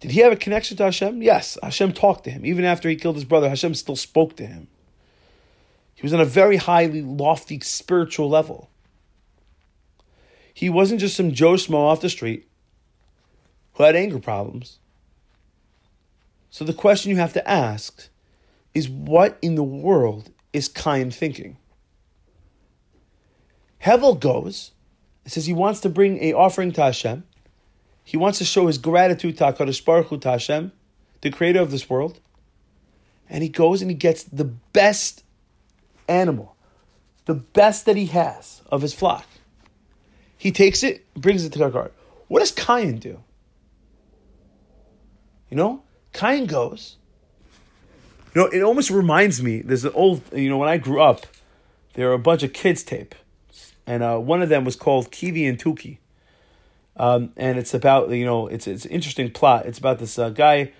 Did 0.00 0.10
he 0.10 0.20
have 0.20 0.32
a 0.32 0.36
connection 0.36 0.76
to 0.78 0.84
Hashem? 0.84 1.22
Yes, 1.22 1.56
Hashem 1.62 1.92
talked 1.92 2.24
to 2.24 2.30
him. 2.30 2.44
Even 2.44 2.64
after 2.64 2.88
he 2.88 2.96
killed 2.96 3.14
his 3.14 3.24
brother, 3.24 3.48
Hashem 3.48 3.74
still 3.74 3.94
spoke 3.94 4.36
to 4.36 4.46
him. 4.46 4.66
He 5.94 6.02
was 6.02 6.12
on 6.12 6.20
a 6.20 6.24
very 6.24 6.56
highly 6.56 7.02
lofty 7.02 7.60
spiritual 7.60 8.28
level. 8.28 8.68
He 10.52 10.68
wasn't 10.68 11.00
just 11.00 11.16
some 11.16 11.32
Joe 11.32 11.52
Schmo 11.52 11.74
off 11.74 12.00
the 12.00 12.10
street 12.10 12.48
who 13.74 13.84
had 13.84 13.94
anger 13.94 14.18
problems. 14.18 14.80
So 16.50 16.64
the 16.64 16.74
question 16.74 17.10
you 17.10 17.16
have 17.18 17.32
to 17.34 17.48
ask 17.48 18.08
is 18.74 18.88
what 18.88 19.38
in 19.40 19.54
the 19.54 19.62
world 19.62 20.30
is 20.52 20.68
Cain 20.68 21.10
thinking? 21.10 21.56
Hevel 23.84 24.18
goes, 24.18 24.71
it 25.24 25.32
says 25.32 25.46
he 25.46 25.52
wants 25.52 25.80
to 25.80 25.88
bring 25.88 26.22
a 26.22 26.32
offering 26.32 26.72
to 26.72 26.82
Hashem. 26.82 27.24
He 28.04 28.16
wants 28.16 28.38
to 28.38 28.44
show 28.44 28.66
his 28.66 28.78
gratitude 28.78 29.38
to 29.38 29.44
HaKadosh 29.44 29.84
Baruch 29.84 30.08
Hu, 30.08 30.18
to 30.18 30.30
Hashem, 30.30 30.72
the 31.20 31.30
creator 31.30 31.60
of 31.60 31.70
this 31.70 31.88
world. 31.88 32.20
And 33.30 33.42
he 33.42 33.48
goes 33.48 33.80
and 33.80 33.90
he 33.90 33.96
gets 33.96 34.24
the 34.24 34.44
best 34.44 35.24
animal, 36.08 36.56
the 37.26 37.34
best 37.34 37.86
that 37.86 37.96
he 37.96 38.06
has 38.06 38.62
of 38.70 38.82
his 38.82 38.92
flock. 38.92 39.26
He 40.36 40.50
takes 40.50 40.82
it, 40.82 41.04
brings 41.14 41.44
it 41.44 41.52
to 41.52 41.58
Karkar. 41.60 41.92
What 42.26 42.40
does 42.40 42.50
Cain 42.50 42.98
do? 42.98 43.22
You 45.48 45.56
know, 45.56 45.82
Cain 46.12 46.46
goes. 46.46 46.96
You 48.34 48.42
know, 48.42 48.48
it 48.48 48.62
almost 48.62 48.90
reminds 48.90 49.42
me. 49.42 49.60
There's 49.60 49.84
an 49.84 49.92
old. 49.94 50.22
You 50.32 50.48
know, 50.48 50.56
when 50.56 50.68
I 50.68 50.78
grew 50.78 51.00
up, 51.00 51.26
there 51.92 52.08
were 52.08 52.14
a 52.14 52.18
bunch 52.18 52.42
of 52.42 52.52
kids 52.52 52.82
tape, 52.82 53.14
and 53.86 54.02
uh, 54.02 54.18
one 54.18 54.42
of 54.42 54.48
them 54.48 54.64
was 54.64 54.76
called 54.76 55.10
Kiwi 55.10 55.46
and 55.46 55.58
Tuki. 55.58 55.98
Um, 56.96 57.32
and 57.36 57.58
it's 57.58 57.72
about 57.72 58.10
you 58.10 58.24
know 58.24 58.48
it's 58.48 58.66
it's 58.66 58.84
an 58.84 58.90
interesting 58.90 59.30
plot. 59.30 59.66
It's 59.66 59.78
about 59.78 59.98
this 59.98 60.18
uh, 60.18 60.30
guy 60.30 60.72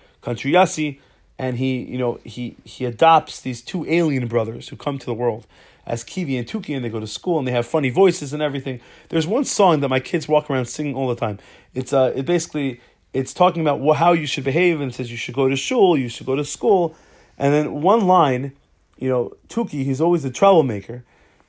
Yassi, 0.49 0.99
and 1.39 1.57
he 1.57 1.81
you 1.81 1.97
know 1.97 2.19
he 2.23 2.55
he 2.63 2.85
adopts 2.85 3.41
these 3.41 3.61
two 3.61 3.85
alien 3.89 4.27
brothers 4.27 4.69
who 4.69 4.75
come 4.75 4.99
to 4.99 5.05
the 5.05 5.13
world, 5.13 5.47
as 5.85 6.03
Kiwi 6.03 6.37
and 6.37 6.47
Tuki, 6.47 6.75
and 6.75 6.85
they 6.85 6.89
go 6.89 6.99
to 6.99 7.07
school 7.07 7.39
and 7.39 7.47
they 7.47 7.51
have 7.51 7.65
funny 7.65 7.89
voices 7.89 8.31
and 8.31 8.41
everything. 8.41 8.79
There's 9.09 9.27
one 9.27 9.43
song 9.43 9.79
that 9.81 9.89
my 9.89 9.99
kids 9.99 10.27
walk 10.27 10.49
around 10.49 10.65
singing 10.65 10.95
all 10.95 11.07
the 11.07 11.15
time. 11.15 11.39
It's 11.73 11.93
uh, 11.93 12.13
it 12.15 12.25
basically 12.25 12.79
it's 13.11 13.33
talking 13.33 13.61
about 13.65 13.81
how 13.95 14.13
you 14.13 14.25
should 14.25 14.43
behave 14.43 14.81
and 14.81 14.93
says 14.93 15.11
you 15.11 15.17
should 15.17 15.35
go 15.35 15.47
to 15.47 15.55
shul, 15.55 15.97
you 15.97 16.09
should 16.09 16.25
go 16.25 16.35
to 16.35 16.45
school, 16.45 16.95
and 17.37 17.53
then 17.53 17.81
one 17.81 18.07
line, 18.07 18.53
you 18.97 19.09
know, 19.09 19.33
Tuki, 19.49 19.83
he's 19.83 20.01
always 20.01 20.25
a 20.25 20.31
troublemaker. 20.31 21.03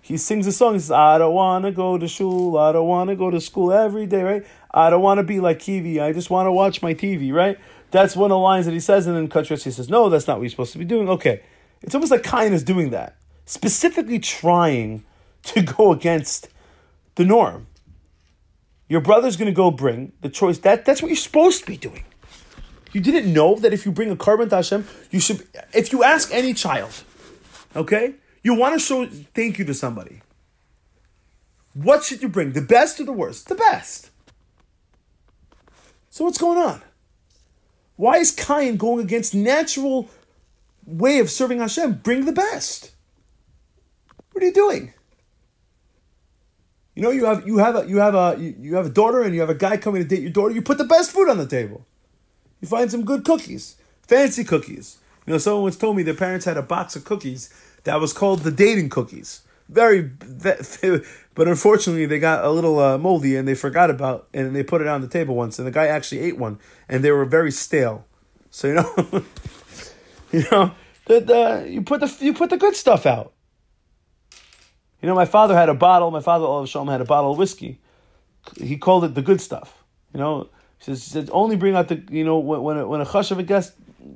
He 0.05 0.19
sings 0.19 0.47
a 0.47 0.53
song. 0.53 0.75
He 0.75 0.81
says, 0.81 0.91
"I 0.91 1.19
don't 1.19 1.35
want 1.35 1.65
to 1.65 1.73
go 1.73 1.97
to 1.97 2.07
shul. 2.07 2.59
I 2.59 2.73
don't 2.73 2.87
want 2.87 3.09
to 3.11 3.17
go 3.17 3.31
to 3.31 3.41
school 3.41 3.73
every 3.73 4.07
day, 4.07 4.23
right? 4.23 4.47
I 4.71 4.91
don't 4.91 5.03
want 5.03 5.19
to 5.19 5.25
be 5.25 5.41
like 5.41 5.61
Kiwi. 5.61 6.01
I 6.01 6.13
just 6.13 6.29
want 6.31 6.47
to 6.47 6.53
watch 6.53 6.83
my 6.83 6.95
TV, 6.95 7.33
right?" 7.33 7.59
That's 7.91 8.15
one 8.15 8.31
of 8.31 8.35
the 8.35 8.39
lines 8.39 8.67
that 8.67 8.73
he 8.73 8.81
says, 8.81 9.07
and 9.07 9.17
then 9.17 9.29
Kutras, 9.29 9.65
he 9.65 9.71
says, 9.71 9.89
"No, 9.89 10.09
that's 10.09 10.27
not 10.27 10.37
what 10.37 10.43
you're 10.43 10.51
supposed 10.51 10.73
to 10.73 10.79
be 10.79 10.85
doing." 10.85 11.09
Okay, 11.09 11.43
it's 11.81 11.95
almost 11.95 12.11
like 12.11 12.23
Cain 12.23 12.53
is 12.53 12.63
doing 12.63 12.91
that 12.91 13.17
specifically 13.47 14.19
trying 14.19 15.05
to 15.45 15.63
go 15.77 15.93
against 15.93 16.49
the 17.15 17.25
norm. 17.25 17.67
Your 18.89 19.01
brother's 19.01 19.37
going 19.37 19.47
to 19.47 19.55
go 19.55 19.71
bring 19.71 20.13
the 20.21 20.29
choice. 20.29 20.59
That, 20.59 20.85
that's 20.85 21.01
what 21.03 21.09
you're 21.09 21.17
supposed 21.17 21.61
to 21.61 21.67
be 21.67 21.77
doing. 21.77 22.05
You 22.93 23.01
didn't 23.01 23.33
know 23.33 23.57
that 23.57 23.73
if 23.73 23.85
you 23.85 23.93
bring 23.93 24.11
a 24.11 24.17
korban 24.17 24.49
to 24.51 24.57
Hashem, 24.57 24.87
you 25.11 25.19
should, 25.19 25.47
if 25.73 25.93
you 25.93 26.05
ask 26.05 26.33
any 26.33 26.55
child, 26.55 26.93
okay, 27.75 28.15
you 28.45 28.55
want 28.55 28.75
to 28.75 28.79
show 28.79 29.07
thank 29.07 29.59
you 29.59 29.65
to 29.65 29.75
somebody. 29.75 30.21
What 31.73 32.05
should 32.05 32.23
you 32.23 32.29
bring? 32.29 32.53
The 32.53 32.61
best 32.61 33.01
or 33.01 33.05
the 33.05 33.13
worst? 33.13 33.49
The 33.49 33.57
best. 33.57 34.11
So 36.11 36.25
what's 36.25 36.39
going 36.39 36.59
on? 36.59 36.81
Why 37.97 38.19
is 38.19 38.31
Cain 38.31 38.77
going 38.77 39.05
against 39.05 39.35
natural 39.35 40.09
way 40.87 41.19
of 41.19 41.31
serving 41.31 41.59
Hashem? 41.59 42.01
Bring 42.05 42.27
the 42.27 42.33
best. 42.33 42.93
What 44.31 44.43
are 44.43 44.47
you 44.47 44.53
doing? 44.53 44.93
You 46.95 47.03
know, 47.03 47.11
you 47.11 47.25
have 47.25 47.47
you 47.47 47.59
have 47.59 47.75
a 47.77 47.89
you 47.89 47.97
have 47.97 48.15
a 48.15 48.37
you 48.39 48.77
have 48.77 48.87
a 48.87 48.91
daughter 48.91 49.23
and 49.23 49.35
you 49.35 49.41
have 49.41 49.51
a 49.51 49.55
guy 49.55 49.77
coming 49.77 50.03
to 50.03 50.09
date 50.09 50.23
your 50.23 50.31
daughter. 50.31 50.55
You 50.55 50.63
put 50.63 50.79
the 50.79 50.85
best 50.85 51.11
food 51.11 51.29
on 51.29 51.39
the 51.39 51.47
table. 51.47 51.85
You 52.61 52.69
find 52.69 52.91
some 52.91 53.05
good 53.05 53.25
cookies, 53.25 53.77
fancy 54.03 54.45
cookies. 54.45 54.99
You 55.27 55.33
know, 55.33 55.39
someone 55.39 55.63
once 55.63 55.77
told 55.77 55.97
me 55.97 56.03
their 56.03 56.15
parents 56.15 56.45
had 56.45 56.57
a 56.57 56.63
box 56.63 56.97
of 56.97 57.05
cookies 57.05 57.53
that 57.85 58.01
was 58.01 58.13
called 58.13 58.41
the 58.41 58.51
dating 58.51 58.91
cookies. 58.91 59.43
Very, 59.69 60.03
but 61.35 61.49
unfortunately, 61.49 62.07
they 62.07 62.19
got 62.19 62.45
a 62.45 62.51
little 62.51 62.79
uh, 62.79 62.99
moldy 62.99 63.37
and 63.37 63.49
they 63.49 63.55
forgot 63.55 63.91
about, 63.91 64.29
and 64.35 64.55
they 64.55 64.63
put 64.63 64.83
it 64.83 64.87
on 64.87 65.01
the 65.01 65.09
table 65.09 65.35
once, 65.35 65.59
and 65.59 65.67
the 65.67 65.73
guy 65.73 65.87
actually 65.87 66.21
ate 66.21 66.37
one, 66.37 66.59
and 66.89 67.03
they 67.03 67.11
were 67.11 67.25
very 67.25 67.51
stale. 67.51 68.05
So 68.51 68.69
you 68.69 68.75
know, 68.75 68.95
you 70.33 70.45
know, 70.51 70.75
the, 71.07 71.21
the 71.21 71.67
you 71.71 71.83
put 71.83 72.01
the 72.01 72.15
you 72.21 72.35
put 72.35 72.51
the 72.51 72.59
good 72.59 72.77
stuff 72.77 73.07
out. 73.07 73.33
You 75.01 75.09
know, 75.09 75.15
my 75.15 75.25
father 75.25 75.55
had 75.55 75.69
a 75.69 75.75
bottle. 75.75 76.11
My 76.11 76.21
father, 76.21 76.45
of 76.45 76.69
Shalom, 76.69 76.89
had 76.89 77.01
a 77.01 77.07
bottle 77.07 77.33
of 77.33 77.39
whiskey. 77.39 77.81
He 78.59 78.77
called 78.77 79.05
it 79.05 79.15
the 79.15 79.23
good 79.23 79.41
stuff. 79.41 79.83
You 80.13 80.21
know, 80.21 80.49
he 80.79 80.95
says, 80.95 81.13
he 81.13 81.31
only 81.31 81.57
bring 81.57 81.75
out 81.75 81.89
the 81.89 82.03
you 82.11 82.25
know 82.25 82.39
when 82.39 82.63
when 82.63 82.77
a, 82.77 82.87
when 82.87 83.01
a 83.01 83.43
guest 83.43 83.73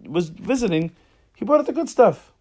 was 0.07 0.29
visiting, 0.29 0.93
he 1.35 1.45
brought 1.45 1.61
out 1.61 1.67
the 1.67 1.73
good 1.73 1.89
stuff. 1.89 2.33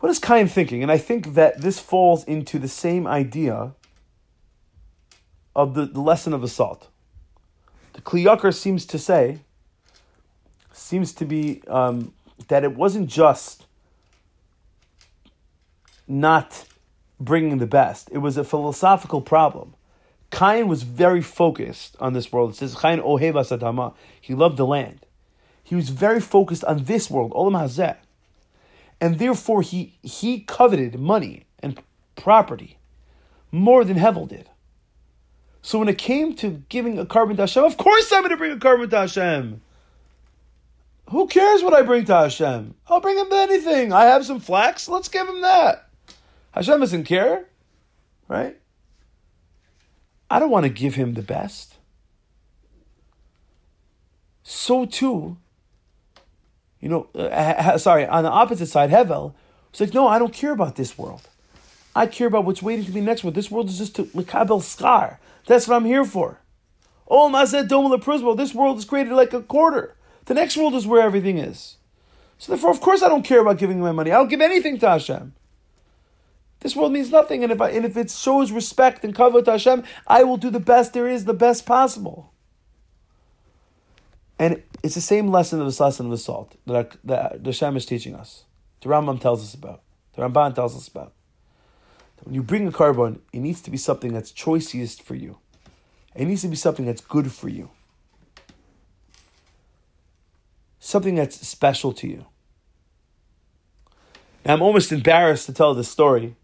What 0.00 0.10
is 0.10 0.18
Cain 0.18 0.48
thinking? 0.48 0.82
And 0.82 0.92
I 0.92 0.98
think 0.98 1.34
that 1.34 1.62
this 1.62 1.78
falls 1.78 2.24
into 2.24 2.58
the 2.58 2.68
same 2.68 3.06
idea 3.06 3.72
of 5.56 5.74
the, 5.74 5.86
the 5.86 6.00
lesson 6.00 6.34
of 6.34 6.48
salt. 6.50 6.88
The 7.94 8.02
Kli 8.02 8.24
Yakar 8.24 8.54
seems 8.54 8.84
to 8.86 8.98
say, 8.98 9.38
seems 10.72 11.12
to 11.14 11.24
be 11.24 11.62
um, 11.68 12.12
that 12.48 12.64
it 12.64 12.76
wasn't 12.76 13.08
just 13.08 13.66
not 16.06 16.66
bringing 17.18 17.58
the 17.58 17.66
best. 17.66 18.10
It 18.12 18.18
was 18.18 18.36
a 18.36 18.44
philosophical 18.44 19.20
problem. 19.20 19.74
Cain 20.34 20.68
was 20.68 20.82
very 20.82 21.22
focused 21.22 21.96
on 22.00 22.12
this 22.12 22.32
world. 22.32 22.50
It 22.50 22.56
says 22.56 22.74
Cain 22.74 23.00
oheva 23.00 23.42
sadama. 23.44 23.94
He 24.20 24.34
loved 24.34 24.56
the 24.56 24.66
land. 24.66 25.06
He 25.62 25.74
was 25.74 25.88
very 25.88 26.20
focused 26.20 26.64
on 26.64 26.84
this 26.84 27.10
world, 27.10 27.32
olam 27.32 27.52
hazeh 27.52 27.96
and 29.00 29.18
therefore 29.18 29.62
he 29.62 29.98
he 30.02 30.40
coveted 30.40 30.98
money 30.98 31.44
and 31.60 31.78
property 32.16 32.78
more 33.50 33.84
than 33.84 33.98
Hevel 33.98 34.26
did. 34.28 34.48
So 35.62 35.78
when 35.78 35.88
it 35.88 35.98
came 35.98 36.34
to 36.36 36.62
giving 36.68 36.98
a 36.98 37.04
korban 37.04 37.36
to 37.36 37.42
Hashem, 37.42 37.64
of 37.64 37.76
course 37.76 38.10
I'm 38.12 38.20
going 38.20 38.30
to 38.30 38.36
bring 38.36 38.52
a 38.52 38.56
korban 38.56 38.90
to 38.90 38.98
Hashem. 39.00 39.60
Who 41.10 41.26
cares 41.26 41.62
what 41.62 41.74
I 41.74 41.82
bring 41.82 42.06
to 42.06 42.14
Hashem? 42.14 42.74
I'll 42.88 43.00
bring 43.00 43.18
him 43.18 43.30
anything. 43.30 43.92
I 43.92 44.06
have 44.06 44.24
some 44.24 44.40
flax. 44.40 44.88
Let's 44.88 45.08
give 45.08 45.28
him 45.28 45.42
that. 45.42 45.86
Hashem 46.52 46.80
doesn't 46.80 47.04
care, 47.04 47.46
right? 48.28 48.56
I 50.30 50.38
don't 50.38 50.50
want 50.50 50.64
to 50.64 50.70
give 50.70 50.94
him 50.94 51.14
the 51.14 51.22
best. 51.22 51.74
So 54.42 54.84
too, 54.84 55.38
you 56.80 56.88
know, 56.88 57.08
uh, 57.14 57.78
sorry, 57.78 58.06
on 58.06 58.24
the 58.24 58.30
opposite 58.30 58.66
side, 58.66 58.90
Hevel 58.90 59.34
was 59.72 59.80
like, 59.80 59.94
no, 59.94 60.06
I 60.06 60.18
don't 60.18 60.32
care 60.32 60.52
about 60.52 60.76
this 60.76 60.98
world. 60.98 61.28
I 61.96 62.06
care 62.06 62.26
about 62.26 62.44
what's 62.44 62.62
waiting 62.62 62.84
to 62.84 62.90
be 62.90 63.00
next 63.00 63.24
world. 63.24 63.34
This 63.34 63.50
world 63.50 63.68
is 63.68 63.78
just 63.78 63.96
to 63.96 64.04
Likabel 64.06 64.60
Scar. 64.60 65.20
That's 65.46 65.68
what 65.68 65.76
I'm 65.76 65.84
here 65.84 66.04
for. 66.04 66.40
Oh, 67.06 67.30
Mazet 67.30 67.68
Domala 67.68 68.02
Prismo, 68.02 68.36
this 68.36 68.54
world 68.54 68.78
is 68.78 68.84
created 68.84 69.12
like 69.12 69.32
a 69.32 69.42
quarter. 69.42 69.94
The 70.24 70.34
next 70.34 70.56
world 70.56 70.74
is 70.74 70.86
where 70.86 71.02
everything 71.02 71.38
is. 71.38 71.76
So 72.38 72.52
therefore, 72.52 72.70
of 72.70 72.80
course, 72.80 73.02
I 73.02 73.08
don't 73.08 73.24
care 73.24 73.40
about 73.40 73.58
giving 73.58 73.78
my 73.78 73.92
money. 73.92 74.10
I 74.10 74.16
don't 74.16 74.28
give 74.28 74.40
anything 74.40 74.78
to 74.78 74.88
Hashem. 74.88 75.34
This 76.64 76.74
world 76.74 76.92
means 76.94 77.10
nothing, 77.10 77.42
and 77.42 77.52
if 77.52 77.60
I, 77.60 77.68
and 77.68 77.84
if 77.84 77.94
it 77.94 78.10
shows 78.10 78.50
respect 78.50 79.04
and 79.04 79.14
cover 79.14 79.42
to 79.42 79.50
Hashem, 79.50 79.84
I 80.06 80.24
will 80.24 80.38
do 80.38 80.48
the 80.48 80.58
best 80.58 80.94
there 80.94 81.06
is, 81.06 81.26
the 81.26 81.34
best 81.34 81.66
possible. 81.66 82.32
And 84.38 84.62
it's 84.82 84.94
the 84.94 85.02
same 85.02 85.28
lesson 85.28 85.60
of 85.60 85.70
the 85.70 85.84
lesson 85.84 86.06
of 86.06 86.10
the 86.10 86.16
salt 86.16 86.56
that, 86.66 86.96
that 87.04 87.44
the 87.44 87.52
Shem 87.52 87.76
is 87.76 87.84
teaching 87.84 88.14
us. 88.14 88.44
The 88.80 88.88
Rambam 88.88 89.20
tells 89.20 89.42
us 89.42 89.52
about. 89.52 89.82
The 90.14 90.22
Ramban 90.22 90.54
tells 90.54 90.74
us 90.74 90.88
about. 90.88 91.12
That 92.16 92.24
when 92.24 92.34
you 92.34 92.42
bring 92.42 92.66
a 92.66 92.72
korban, 92.72 93.18
it 93.34 93.40
needs 93.40 93.60
to 93.60 93.70
be 93.70 93.76
something 93.76 94.14
that's 94.14 94.32
choicest 94.32 95.02
for 95.02 95.14
you. 95.14 95.36
It 96.14 96.24
needs 96.24 96.40
to 96.42 96.48
be 96.48 96.56
something 96.56 96.86
that's 96.86 97.02
good 97.02 97.30
for 97.30 97.50
you. 97.50 97.68
Something 100.80 101.16
that's 101.16 101.46
special 101.46 101.92
to 101.92 102.08
you. 102.08 102.24
Now, 104.46 104.54
I'm 104.54 104.62
almost 104.62 104.92
embarrassed 104.92 105.44
to 105.44 105.52
tell 105.52 105.74
this 105.74 105.90
story, 105.90 106.36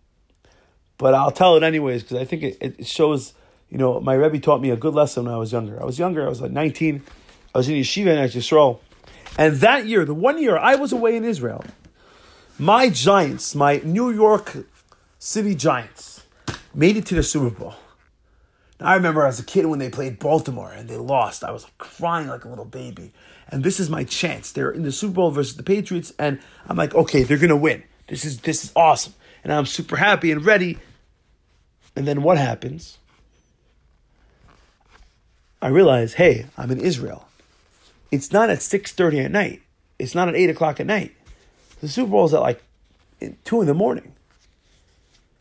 but 1.00 1.14
I'll 1.14 1.30
tell 1.30 1.56
it 1.56 1.62
anyways 1.62 2.02
because 2.02 2.18
I 2.18 2.26
think 2.26 2.42
it, 2.42 2.58
it 2.60 2.86
shows, 2.86 3.32
you 3.70 3.78
know, 3.78 4.00
my 4.00 4.12
Rebbe 4.12 4.38
taught 4.38 4.60
me 4.60 4.68
a 4.68 4.76
good 4.76 4.92
lesson 4.92 5.24
when 5.24 5.32
I 5.32 5.38
was 5.38 5.50
younger. 5.50 5.80
I 5.80 5.86
was 5.86 5.98
younger, 5.98 6.26
I 6.26 6.28
was 6.28 6.42
like 6.42 6.50
19. 6.50 7.02
I 7.54 7.58
was 7.58 7.70
in 7.70 7.76
yeshiva 7.76 8.08
in 8.08 8.18
Yisrael. 8.28 8.80
And 9.38 9.56
that 9.56 9.86
year, 9.86 10.04
the 10.04 10.12
one 10.12 10.36
year 10.40 10.58
I 10.58 10.74
was 10.74 10.92
away 10.92 11.16
in 11.16 11.24
Israel, 11.24 11.64
my 12.58 12.90
Giants, 12.90 13.54
my 13.54 13.80
New 13.82 14.10
York 14.10 14.66
City 15.18 15.54
Giants, 15.54 16.24
made 16.74 16.98
it 16.98 17.06
to 17.06 17.14
the 17.14 17.22
Super 17.22 17.48
Bowl. 17.48 17.74
Now, 18.78 18.88
I 18.88 18.94
remember 18.96 19.24
as 19.24 19.40
a 19.40 19.44
kid 19.44 19.64
when 19.64 19.78
they 19.78 19.88
played 19.88 20.18
Baltimore 20.18 20.70
and 20.70 20.86
they 20.86 20.98
lost, 20.98 21.42
I 21.42 21.50
was 21.50 21.66
crying 21.78 22.28
like 22.28 22.44
a 22.44 22.48
little 22.50 22.66
baby. 22.66 23.12
And 23.48 23.64
this 23.64 23.80
is 23.80 23.88
my 23.88 24.04
chance. 24.04 24.52
They're 24.52 24.70
in 24.70 24.82
the 24.82 24.92
Super 24.92 25.14
Bowl 25.14 25.30
versus 25.30 25.56
the 25.56 25.62
Patriots, 25.62 26.12
and 26.18 26.40
I'm 26.68 26.76
like, 26.76 26.94
okay, 26.94 27.22
they're 27.22 27.38
gonna 27.38 27.56
win. 27.56 27.84
This 28.06 28.26
is 28.26 28.42
this 28.42 28.64
is 28.64 28.72
awesome. 28.76 29.14
And 29.42 29.50
I'm 29.50 29.64
super 29.64 29.96
happy 29.96 30.30
and 30.30 30.44
ready. 30.44 30.78
And 31.96 32.06
then 32.06 32.22
what 32.22 32.38
happens? 32.38 32.98
I 35.62 35.68
realize, 35.68 36.14
hey, 36.14 36.46
I'm 36.56 36.70
in 36.70 36.80
Israel. 36.80 37.28
It's 38.10 38.32
not 38.32 38.50
at 38.50 38.58
6.30 38.58 39.26
at 39.26 39.30
night. 39.30 39.62
It's 39.98 40.14
not 40.14 40.28
at 40.28 40.34
8 40.34 40.50
o'clock 40.50 40.80
at 40.80 40.86
night. 40.86 41.14
The 41.80 41.88
Super 41.88 42.10
Bowl 42.10 42.24
is 42.24 42.34
at 42.34 42.40
like 42.40 42.62
2 43.44 43.60
in 43.60 43.66
the 43.66 43.74
morning. 43.74 44.12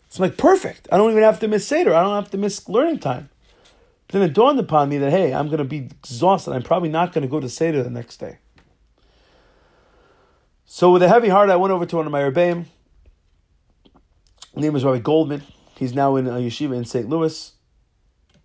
It's 0.08 0.20
like 0.20 0.38
perfect. 0.38 0.88
I 0.92 0.98
don't 0.98 1.12
even 1.12 1.24
have 1.24 1.40
to 1.40 1.48
miss 1.48 1.68
Seder. 1.68 1.94
I 1.94 2.02
don't 2.02 2.16
have 2.16 2.32
to 2.32 2.38
miss 2.38 2.68
learning 2.68 3.00
time. 3.00 3.30
But 4.08 4.20
then 4.20 4.30
it 4.30 4.34
dawned 4.34 4.60
upon 4.60 4.90
me 4.90 4.98
that, 4.98 5.12
hey, 5.12 5.34
I'm 5.34 5.48
going 5.48 5.60
to 5.60 5.64
be 5.64 5.78
exhausted. 5.78 6.52
I'm 6.52 6.64
probably 6.64 6.90
not 6.90 7.14
going 7.14 7.22
to 7.22 7.28
go 7.28 7.40
to 7.40 7.48
Seder 7.48 7.84
the 7.84 7.92
next 7.92 8.18
day. 8.18 8.40
So 10.66 10.92
with 10.92 11.04
a 11.04 11.08
heavy 11.08 11.30
heart, 11.30 11.50
I 11.50 11.56
went 11.56 11.72
over 11.72 11.86
to 11.86 11.96
one 11.96 12.06
of 12.06 12.12
my 12.12 12.22
Rebbeim. 12.22 12.66
His 14.54 14.64
name 14.64 14.76
is 14.76 14.84
Rabbi 14.84 15.00
Goldman. 15.00 15.44
He's 15.80 15.96
now 15.96 16.18
in 16.18 16.28
a 16.28 16.32
yeshiva 16.32 16.76
in 16.76 16.84
St. 16.84 17.08
Louis. 17.08 17.54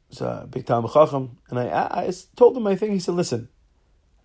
He's 0.08 0.20
a 0.20 0.46
big 0.48 0.66
time 0.66 0.86
chacham. 0.86 1.38
And 1.50 1.58
I, 1.58 1.64
I 1.64 2.12
told 2.36 2.56
him 2.56 2.62
my 2.62 2.76
thing. 2.76 2.92
He 2.92 3.00
said, 3.00 3.16
listen, 3.16 3.48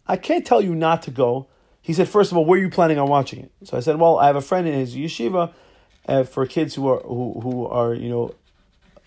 I 0.05 0.15
can't 0.15 0.45
tell 0.45 0.61
you 0.61 0.75
not 0.75 1.01
to 1.03 1.11
go. 1.11 1.47
He 1.81 1.91
said, 1.91 2.07
first 2.07 2.31
of 2.31 2.37
all, 2.37 2.45
where 2.45 2.59
are 2.59 2.61
you 2.61 2.69
planning 2.69 2.99
on 2.99 3.09
watching 3.09 3.39
it? 3.39 3.51
So 3.63 3.77
I 3.77 3.79
said, 3.79 3.95
well, 3.95 4.19
I 4.19 4.27
have 4.27 4.35
a 4.35 4.41
friend 4.41 4.67
in 4.67 4.75
his 4.75 4.95
yeshiva 4.95 5.51
uh, 6.07 6.23
for 6.23 6.45
kids 6.45 6.75
who 6.75 6.87
are 6.87 6.99
who 6.99 7.39
who 7.41 7.65
are 7.65 7.95
you 7.95 8.09
know 8.09 8.35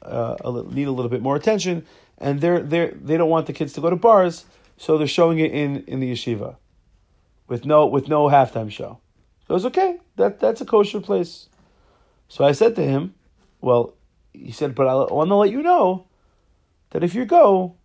uh, 0.03 0.35
a 0.41 0.51
little, 0.51 0.75
need 0.75 0.89
a 0.89 0.91
little 0.91 1.09
bit 1.09 1.23
more 1.23 1.37
attention, 1.37 1.87
and 2.19 2.41
they're 2.41 2.61
they 2.61 2.93
they 3.01 3.17
don't 3.17 3.31
want 3.31 3.47
the 3.47 3.53
kids 3.53 3.73
to 3.75 3.81
go 3.81 3.89
to 3.89 3.95
bars, 3.95 4.47
so 4.79 4.99
they're 4.99 5.07
showing 5.07 5.39
it 5.39 5.53
in 5.53 5.85
in 5.87 6.01
the 6.01 6.11
yeshiva, 6.11 6.57
with 7.47 7.65
no 7.65 7.87
with 7.87 8.09
no 8.09 8.27
halftime 8.27 8.69
show. 8.69 8.99
So 9.47 9.55
it's 9.55 9.65
okay. 9.67 9.99
That 10.17 10.41
that's 10.41 10.61
a 10.61 10.65
kosher 10.65 11.01
place. 11.01 11.49
So 12.27 12.45
I 12.45 12.51
said 12.51 12.75
to 12.75 12.83
him, 12.83 13.15
well, 13.63 13.95
he 14.33 14.53
said, 14.53 14.75
but 14.75 14.87
I 14.87 14.95
want 14.95 15.29
to 15.29 15.37
let 15.37 15.51
you 15.51 15.63
know 15.63 16.07
that 16.91 17.03
if 17.03 17.15
you 17.15 17.25
go, 17.25 17.77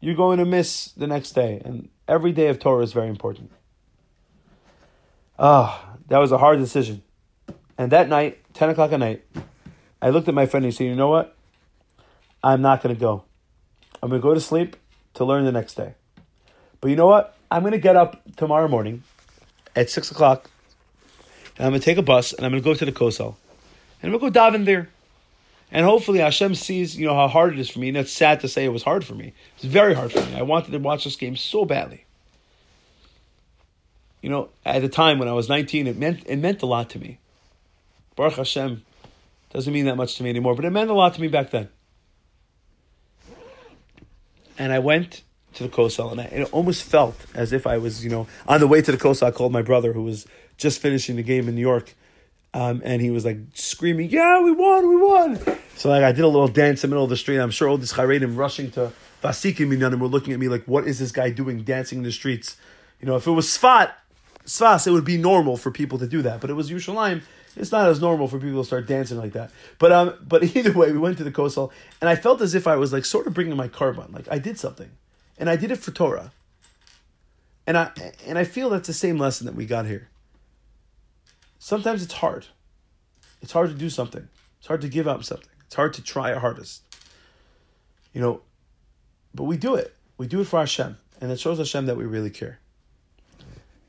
you're 0.00 0.16
going 0.16 0.38
to 0.38 0.44
miss 0.44 0.86
the 0.92 1.06
next 1.06 1.32
day, 1.32 1.60
and 1.64 1.88
every 2.08 2.32
day 2.32 2.48
of 2.48 2.58
Torah 2.58 2.82
is 2.82 2.92
very 2.92 3.08
important. 3.08 3.52
Ah, 5.38 5.94
that 6.08 6.18
was 6.18 6.32
a 6.32 6.38
hard 6.38 6.58
decision. 6.58 7.02
And 7.78 7.92
that 7.92 8.08
night, 8.08 8.40
10 8.54 8.70
o'clock 8.70 8.92
at 8.92 8.98
night, 8.98 9.24
I 10.02 10.10
looked 10.10 10.28
at 10.28 10.34
my 10.34 10.46
friend 10.46 10.64
and 10.64 10.72
he 10.72 10.76
said, 10.76 10.84
You 10.84 10.96
know 10.96 11.08
what? 11.08 11.36
I'm 12.42 12.62
not 12.62 12.82
going 12.82 12.94
to 12.94 13.00
go. 13.00 13.24
I'm 14.02 14.08
going 14.08 14.20
to 14.20 14.22
go 14.22 14.34
to 14.34 14.40
sleep 14.40 14.76
to 15.14 15.24
learn 15.24 15.44
the 15.44 15.52
next 15.52 15.74
day. 15.74 15.94
But 16.80 16.88
you 16.88 16.96
know 16.96 17.06
what? 17.06 17.36
I'm 17.50 17.62
going 17.62 17.72
to 17.72 17.78
get 17.78 17.96
up 17.96 18.22
tomorrow 18.36 18.68
morning 18.68 19.02
at 19.76 19.90
6 19.90 20.10
o'clock 20.10 20.50
and 21.56 21.66
I'm 21.66 21.72
going 21.72 21.80
to 21.80 21.84
take 21.84 21.98
a 21.98 22.02
bus 22.02 22.32
and 22.32 22.46
I'm 22.46 22.52
going 22.52 22.62
to 22.62 22.64
go 22.64 22.74
to 22.74 22.84
the 22.84 22.92
Kosel. 22.92 23.36
And 24.00 24.12
I'm 24.12 24.18
going 24.18 24.32
to 24.32 24.38
go 24.38 24.40
daven 24.40 24.64
there. 24.64 24.88
And 25.72 25.86
hopefully 25.86 26.18
Hashem 26.18 26.54
sees, 26.56 26.96
you 26.96 27.06
know, 27.06 27.14
how 27.14 27.28
hard 27.28 27.52
it 27.52 27.58
is 27.58 27.70
for 27.70 27.78
me. 27.78 27.88
And 27.88 27.96
it's 27.96 28.12
sad 28.12 28.40
to 28.40 28.48
say 28.48 28.64
it 28.64 28.72
was 28.72 28.82
hard 28.82 29.04
for 29.04 29.14
me. 29.14 29.32
It's 29.54 29.64
very 29.64 29.94
hard 29.94 30.12
for 30.12 30.20
me. 30.20 30.36
I 30.36 30.42
wanted 30.42 30.72
to 30.72 30.78
watch 30.78 31.04
this 31.04 31.16
game 31.16 31.36
so 31.36 31.64
badly. 31.64 32.04
You 34.20 34.30
know, 34.30 34.48
at 34.66 34.82
the 34.82 34.88
time 34.88 35.18
when 35.18 35.28
I 35.28 35.32
was 35.32 35.48
19, 35.48 35.86
it 35.86 35.96
meant 35.96 36.22
it 36.26 36.36
meant 36.36 36.62
a 36.62 36.66
lot 36.66 36.90
to 36.90 36.98
me. 36.98 37.20
Baruch 38.16 38.34
Hashem 38.34 38.84
doesn't 39.50 39.72
mean 39.72 39.86
that 39.86 39.96
much 39.96 40.16
to 40.16 40.22
me 40.22 40.30
anymore, 40.30 40.54
but 40.54 40.64
it 40.64 40.70
meant 40.70 40.90
a 40.90 40.94
lot 40.94 41.14
to 41.14 41.20
me 41.20 41.28
back 41.28 41.50
then. 41.50 41.68
And 44.58 44.72
I 44.72 44.78
went 44.78 45.22
to 45.54 45.62
the 45.62 45.68
Kosel, 45.68 46.12
and 46.12 46.20
I, 46.20 46.24
it 46.24 46.52
almost 46.52 46.82
felt 46.82 47.16
as 47.34 47.52
if 47.52 47.66
I 47.66 47.78
was, 47.78 48.04
you 48.04 48.10
know, 48.10 48.26
on 48.46 48.60
the 48.60 48.66
way 48.66 48.82
to 48.82 48.92
the 48.92 48.98
Kosel. 48.98 49.26
I 49.26 49.30
called 49.30 49.52
my 49.52 49.62
brother, 49.62 49.94
who 49.94 50.02
was 50.02 50.26
just 50.58 50.80
finishing 50.80 51.16
the 51.16 51.22
game 51.22 51.48
in 51.48 51.54
New 51.54 51.60
York, 51.62 51.94
um, 52.52 52.82
and 52.84 53.00
he 53.00 53.10
was 53.10 53.24
like 53.24 53.38
screaming, 53.54 54.10
"Yeah, 54.10 54.40
we 54.42 54.50
won, 54.52 54.88
we 54.88 54.96
won!" 54.96 55.38
So 55.76 55.88
like 55.88 56.02
I 56.02 56.12
did 56.12 56.24
a 56.24 56.28
little 56.28 56.48
dance 56.48 56.82
in 56.82 56.90
the 56.90 56.94
middle 56.94 57.04
of 57.04 57.10
the 57.10 57.16
street. 57.16 57.38
I'm 57.38 57.50
sure 57.50 57.68
all 57.68 57.78
these 57.78 57.92
charedim 57.92 58.36
rushing 58.36 58.70
to 58.72 58.92
Vasikim 59.22 59.68
Minyanim 59.68 60.00
were 60.00 60.08
looking 60.08 60.32
at 60.32 60.40
me 60.40 60.48
like, 60.48 60.64
"What 60.64 60.86
is 60.86 60.98
this 60.98 61.12
guy 61.12 61.30
doing 61.30 61.62
dancing 61.62 61.98
in 61.98 62.04
the 62.04 62.12
streets?" 62.12 62.56
You 63.00 63.06
know, 63.06 63.16
if 63.16 63.26
it 63.26 63.30
was 63.30 63.46
Sfat, 63.46 63.92
Sfas, 64.44 64.86
it 64.86 64.90
would 64.90 65.04
be 65.04 65.16
normal 65.16 65.56
for 65.56 65.70
people 65.70 65.98
to 65.98 66.08
do 66.08 66.22
that. 66.22 66.40
But 66.40 66.50
it 66.50 66.54
was 66.54 66.70
Yerushalayim. 66.70 67.22
It's 67.56 67.72
not 67.72 67.88
as 67.88 68.00
normal 68.00 68.28
for 68.28 68.38
people 68.38 68.62
to 68.62 68.66
start 68.66 68.86
dancing 68.86 69.18
like 69.18 69.32
that. 69.32 69.50
But 69.78 69.92
um, 69.92 70.14
but 70.26 70.56
either 70.56 70.72
way, 70.72 70.90
we 70.90 70.98
went 70.98 71.18
to 71.18 71.24
the 71.24 71.32
Kosel, 71.32 71.70
and 72.00 72.10
I 72.10 72.16
felt 72.16 72.40
as 72.40 72.54
if 72.54 72.66
I 72.66 72.76
was 72.76 72.92
like 72.92 73.04
sort 73.04 73.28
of 73.28 73.34
bringing 73.34 73.56
my 73.56 73.68
korban. 73.68 74.12
Like 74.12 74.26
I 74.30 74.38
did 74.38 74.58
something, 74.58 74.90
and 75.38 75.48
I 75.48 75.54
did 75.54 75.70
it 75.70 75.76
for 75.76 75.92
Torah. 75.92 76.32
And 77.66 77.78
I 77.78 77.92
and 78.26 78.36
I 78.38 78.44
feel 78.44 78.70
that's 78.70 78.88
the 78.88 78.92
same 78.92 79.18
lesson 79.18 79.46
that 79.46 79.54
we 79.54 79.66
got 79.66 79.86
here. 79.86 80.08
Sometimes 81.60 82.02
it's 82.02 82.14
hard. 82.14 82.46
It's 83.42 83.52
hard 83.52 83.68
to 83.68 83.76
do 83.76 83.90
something. 83.90 84.26
It's 84.58 84.66
hard 84.66 84.80
to 84.80 84.88
give 84.88 85.06
up 85.06 85.22
something. 85.22 85.46
It's 85.66 85.74
hard 85.74 85.92
to 85.92 86.02
try 86.02 86.32
our 86.32 86.40
hardest. 86.40 86.82
You 88.14 88.22
know, 88.22 88.40
but 89.34 89.44
we 89.44 89.58
do 89.58 89.74
it. 89.74 89.94
We 90.16 90.26
do 90.26 90.40
it 90.40 90.46
for 90.46 90.58
Hashem, 90.58 90.96
and 91.20 91.30
it 91.30 91.38
shows 91.38 91.58
Hashem 91.58 91.84
that 91.86 91.98
we 91.98 92.04
really 92.04 92.30
care. 92.30 92.58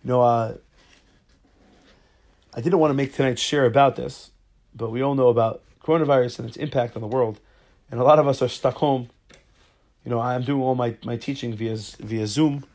You 0.03 0.09
know, 0.09 0.21
uh, 0.21 0.57
I 2.53 2.59
didn't 2.59 2.79
want 2.79 2.91
to 2.91 2.93
make 2.95 3.13
tonight's 3.13 3.41
share 3.41 3.65
about 3.65 3.95
this, 3.95 4.31
but 4.75 4.91
we 4.91 5.01
all 5.01 5.15
know 5.15 5.29
about 5.29 5.63
coronavirus 5.81 6.39
and 6.39 6.49
its 6.49 6.57
impact 6.57 6.97
on 6.97 7.01
the 7.01 7.07
world, 7.07 7.39
and 7.89 8.01
a 8.01 8.03
lot 8.03 8.19
of 8.19 8.27
us 8.27 8.41
are 8.41 8.49
stuck 8.49 8.75
home. 8.75 9.07
You 10.03 10.11
know, 10.11 10.19
I'm 10.19 10.43
doing 10.43 10.61
all 10.61 10.75
my, 10.75 10.97
my 11.05 11.15
teaching 11.15 11.53
via 11.53 11.77
via 11.77 12.27
Zoom. 12.27 12.65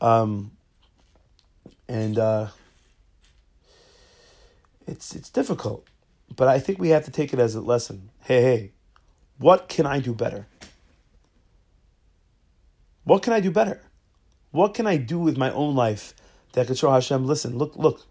Um, 0.00 0.52
and 1.88 2.18
uh, 2.18 2.48
it's 4.86 5.14
it's 5.14 5.30
difficult, 5.30 5.86
but 6.34 6.48
I 6.48 6.58
think 6.58 6.78
we 6.78 6.90
have 6.90 7.04
to 7.04 7.10
take 7.10 7.32
it 7.32 7.38
as 7.38 7.54
a 7.54 7.60
lesson. 7.60 8.10
Hey, 8.22 8.42
hey, 8.42 8.72
what 9.38 9.68
can 9.68 9.86
I 9.86 10.00
do 10.00 10.14
better? 10.14 10.46
What 13.04 13.22
can 13.22 13.32
I 13.32 13.40
do 13.40 13.50
better? 13.50 13.80
What 14.50 14.74
can 14.74 14.86
I 14.86 14.96
do 14.96 15.18
with 15.18 15.36
my 15.36 15.50
own 15.52 15.74
life 15.74 16.14
that 16.52 16.66
could 16.66 16.78
show 16.78 16.90
Hashem, 16.90 17.26
listen, 17.26 17.56
look, 17.56 17.76
look, 17.76 18.06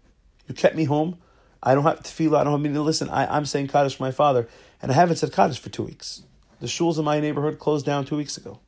you 0.48 0.54
kept 0.54 0.74
me 0.74 0.84
home. 0.84 1.18
I 1.62 1.74
don't 1.74 1.84
have 1.84 2.02
to 2.02 2.10
feel, 2.10 2.36
I 2.36 2.44
don't 2.44 2.52
have 2.52 2.60
me 2.60 2.72
to 2.72 2.82
listen. 2.82 3.10
I, 3.10 3.36
I'm 3.36 3.44
saying 3.44 3.68
Kaddish 3.68 3.96
for 3.96 4.02
my 4.02 4.10
father, 4.10 4.48
and 4.80 4.90
I 4.90 4.94
haven't 4.94 5.16
said 5.16 5.32
Kaddish 5.32 5.58
for 5.58 5.68
two 5.68 5.82
weeks. 5.82 6.22
The 6.60 6.66
shuls 6.66 6.98
in 6.98 7.04
my 7.04 7.20
neighborhood 7.20 7.58
closed 7.58 7.86
down 7.86 8.04
two 8.04 8.16
weeks 8.16 8.36
ago. 8.36 8.60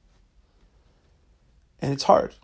And 1.81 1.93
it's 1.93 2.05
hard. 2.05 2.35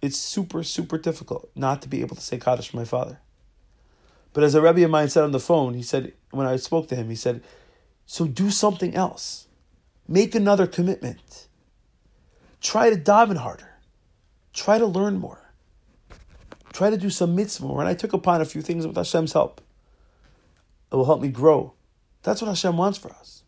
It's 0.00 0.18
super, 0.18 0.62
super 0.62 0.98
difficult 0.98 1.50
not 1.54 1.82
to 1.82 1.88
be 1.88 2.00
able 2.00 2.16
to 2.16 2.22
say 2.22 2.38
Kaddish 2.38 2.70
for 2.70 2.76
my 2.76 2.84
father. 2.84 3.20
But 4.34 4.42
as 4.42 4.54
a 4.54 4.60
Rebbe 4.60 4.84
of 4.84 4.90
mine 4.90 5.08
said 5.08 5.24
on 5.24 5.30
the 5.30 5.40
phone, 5.40 5.74
he 5.74 5.82
said, 5.82 6.12
when 6.32 6.46
I 6.46 6.56
spoke 6.56 6.88
to 6.88 6.96
him, 6.96 7.08
he 7.08 7.14
said, 7.14 7.42
so 8.04 8.26
do 8.26 8.50
something 8.50 8.94
else. 8.94 9.46
Make 10.06 10.34
another 10.34 10.66
commitment. 10.66 11.46
Try 12.60 12.90
to 12.90 12.96
daven 12.96 13.38
harder. 13.38 13.78
Try 14.52 14.78
to 14.78 14.86
learn 14.86 15.18
more. 15.18 15.52
Try 16.72 16.90
to 16.90 16.98
do 16.98 17.10
some 17.10 17.36
mitzvah 17.36 17.66
more. 17.66 17.80
And 17.80 17.88
I 17.88 17.94
took 17.94 18.12
upon 18.12 18.40
a 18.40 18.44
few 18.44 18.60
things 18.60 18.86
with 18.86 18.96
Hashem's 18.96 19.32
help. 19.32 19.60
It 20.90 20.96
will 20.96 21.06
help 21.06 21.22
me 21.22 21.28
grow. 21.28 21.72
That's 22.24 22.42
what 22.42 22.48
Hashem 22.48 22.76
wants 22.76 22.98
for 22.98 23.12
us. 23.12 23.44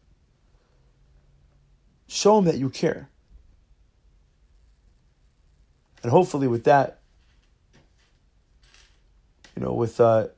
Show 2.07 2.39
him 2.39 2.45
that 2.45 2.59
you 2.59 2.71
care. 2.71 3.09
And 6.03 6.13
hopefully 6.13 6.47
with 6.47 6.63
that, 6.65 7.01
you 9.57 9.65
know, 9.65 9.73
with 9.73 10.01
uh, 10.01 10.29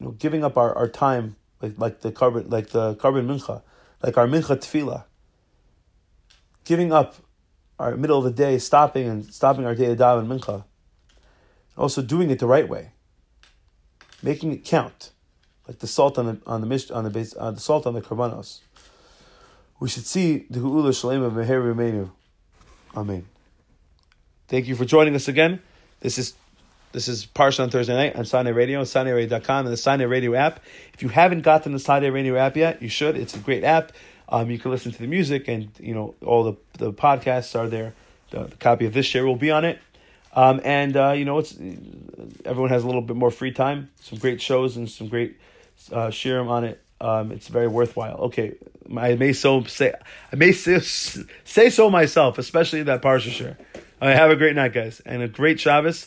you 0.00 0.06
know, 0.06 0.12
giving 0.12 0.42
up 0.42 0.56
our, 0.56 0.76
our 0.76 0.88
time, 0.88 1.36
like 1.60 1.74
like 1.78 2.00
the 2.00 2.10
korban 2.10 2.50
like 2.50 2.70
the 2.70 2.94
korban 2.96 3.26
mincha, 3.26 3.62
like 4.02 4.16
our 4.16 4.26
mincha 4.26 4.56
tefillah, 4.56 5.04
giving 6.64 6.92
up 6.92 7.16
our 7.78 7.96
middle 7.96 8.18
of 8.18 8.24
the 8.24 8.30
day, 8.30 8.58
stopping 8.58 9.06
and 9.06 9.32
stopping 9.32 9.66
our 9.66 9.74
day 9.74 9.86
to 9.86 9.96
daven 9.96 10.26
mincha. 10.26 10.64
Also 11.76 12.02
doing 12.02 12.30
it 12.30 12.38
the 12.38 12.46
right 12.46 12.68
way, 12.68 12.92
making 14.22 14.52
it 14.52 14.64
count, 14.64 15.12
like 15.68 15.78
the 15.78 15.86
salt 15.86 16.18
on 16.18 16.26
the 16.26 16.40
on 16.46 16.66
the 16.66 16.90
on 16.94 17.04
the 17.04 17.10
base 17.10 17.34
uh, 17.38 17.50
the 17.50 17.60
salt 17.60 17.86
on 17.86 17.94
the 17.94 18.00
karbanos. 18.00 18.60
We 19.78 19.88
should 19.88 20.06
see 20.06 20.46
the 20.50 20.60
Geula 20.60 20.98
Shalem 20.98 21.22
of 21.22 21.32
Meher. 21.32 22.10
Amen. 22.94 23.26
Thank 24.46 24.66
you 24.66 24.76
for 24.76 24.84
joining 24.84 25.14
us 25.14 25.26
again. 25.28 25.62
This 26.00 26.18
is 26.18 26.34
this 26.92 27.08
is 27.08 27.26
Parsha 27.26 27.60
on 27.60 27.70
Thursday 27.70 27.94
night 27.94 28.16
on 28.16 28.24
Sinai 28.24 28.50
Radio, 28.50 28.82
SinaiRadio.com, 28.82 29.66
and 29.66 29.72
the 29.72 29.76
Sinai 29.76 30.04
Radio 30.04 30.34
app. 30.34 30.60
If 30.92 31.02
you 31.02 31.08
haven't 31.08 31.42
gotten 31.42 31.72
the 31.72 31.78
Sinai 31.78 32.08
Radio 32.08 32.36
app 32.36 32.56
yet, 32.56 32.82
you 32.82 32.88
should. 32.88 33.16
It's 33.16 33.34
a 33.34 33.38
great 33.38 33.64
app. 33.64 33.92
Um, 34.28 34.50
you 34.50 34.58
can 34.58 34.70
listen 34.70 34.92
to 34.92 34.98
the 34.98 35.06
music, 35.06 35.48
and 35.48 35.70
you 35.78 35.94
know 35.94 36.14
all 36.24 36.44
the 36.44 36.56
the 36.78 36.92
podcasts 36.92 37.58
are 37.58 37.68
there. 37.68 37.94
The, 38.30 38.44
the 38.44 38.56
copy 38.56 38.86
of 38.86 38.92
this 38.92 39.06
share 39.06 39.26
will 39.26 39.36
be 39.36 39.50
on 39.50 39.64
it. 39.64 39.78
Um, 40.32 40.60
and 40.64 40.96
uh, 40.96 41.12
you 41.12 41.24
know, 41.24 41.38
it's 41.38 41.56
everyone 42.44 42.70
has 42.70 42.84
a 42.84 42.86
little 42.86 43.02
bit 43.02 43.16
more 43.16 43.30
free 43.30 43.52
time. 43.52 43.90
Some 44.00 44.18
great 44.18 44.40
shows 44.40 44.76
and 44.76 44.88
some 44.88 45.08
great 45.08 45.36
uh, 45.92 46.08
shirim 46.08 46.48
on 46.48 46.64
it. 46.64 46.82
Um, 47.00 47.32
it's 47.32 47.48
very 47.48 47.66
worthwhile. 47.66 48.16
Okay, 48.16 48.54
I 48.96 49.14
may 49.14 49.32
so 49.32 49.64
say 49.64 49.92
I 50.32 50.36
may 50.36 50.52
say, 50.52 50.80
say 51.44 51.70
so 51.70 51.90
myself, 51.90 52.38
especially 52.38 52.82
that 52.84 53.02
parsha 53.02 53.30
share. 53.30 53.56
I 54.00 54.10
have 54.10 54.30
a 54.30 54.36
great 54.36 54.54
night, 54.54 54.72
guys, 54.72 55.00
and 55.04 55.22
a 55.22 55.28
great 55.28 55.60
Shabbos, 55.60 56.06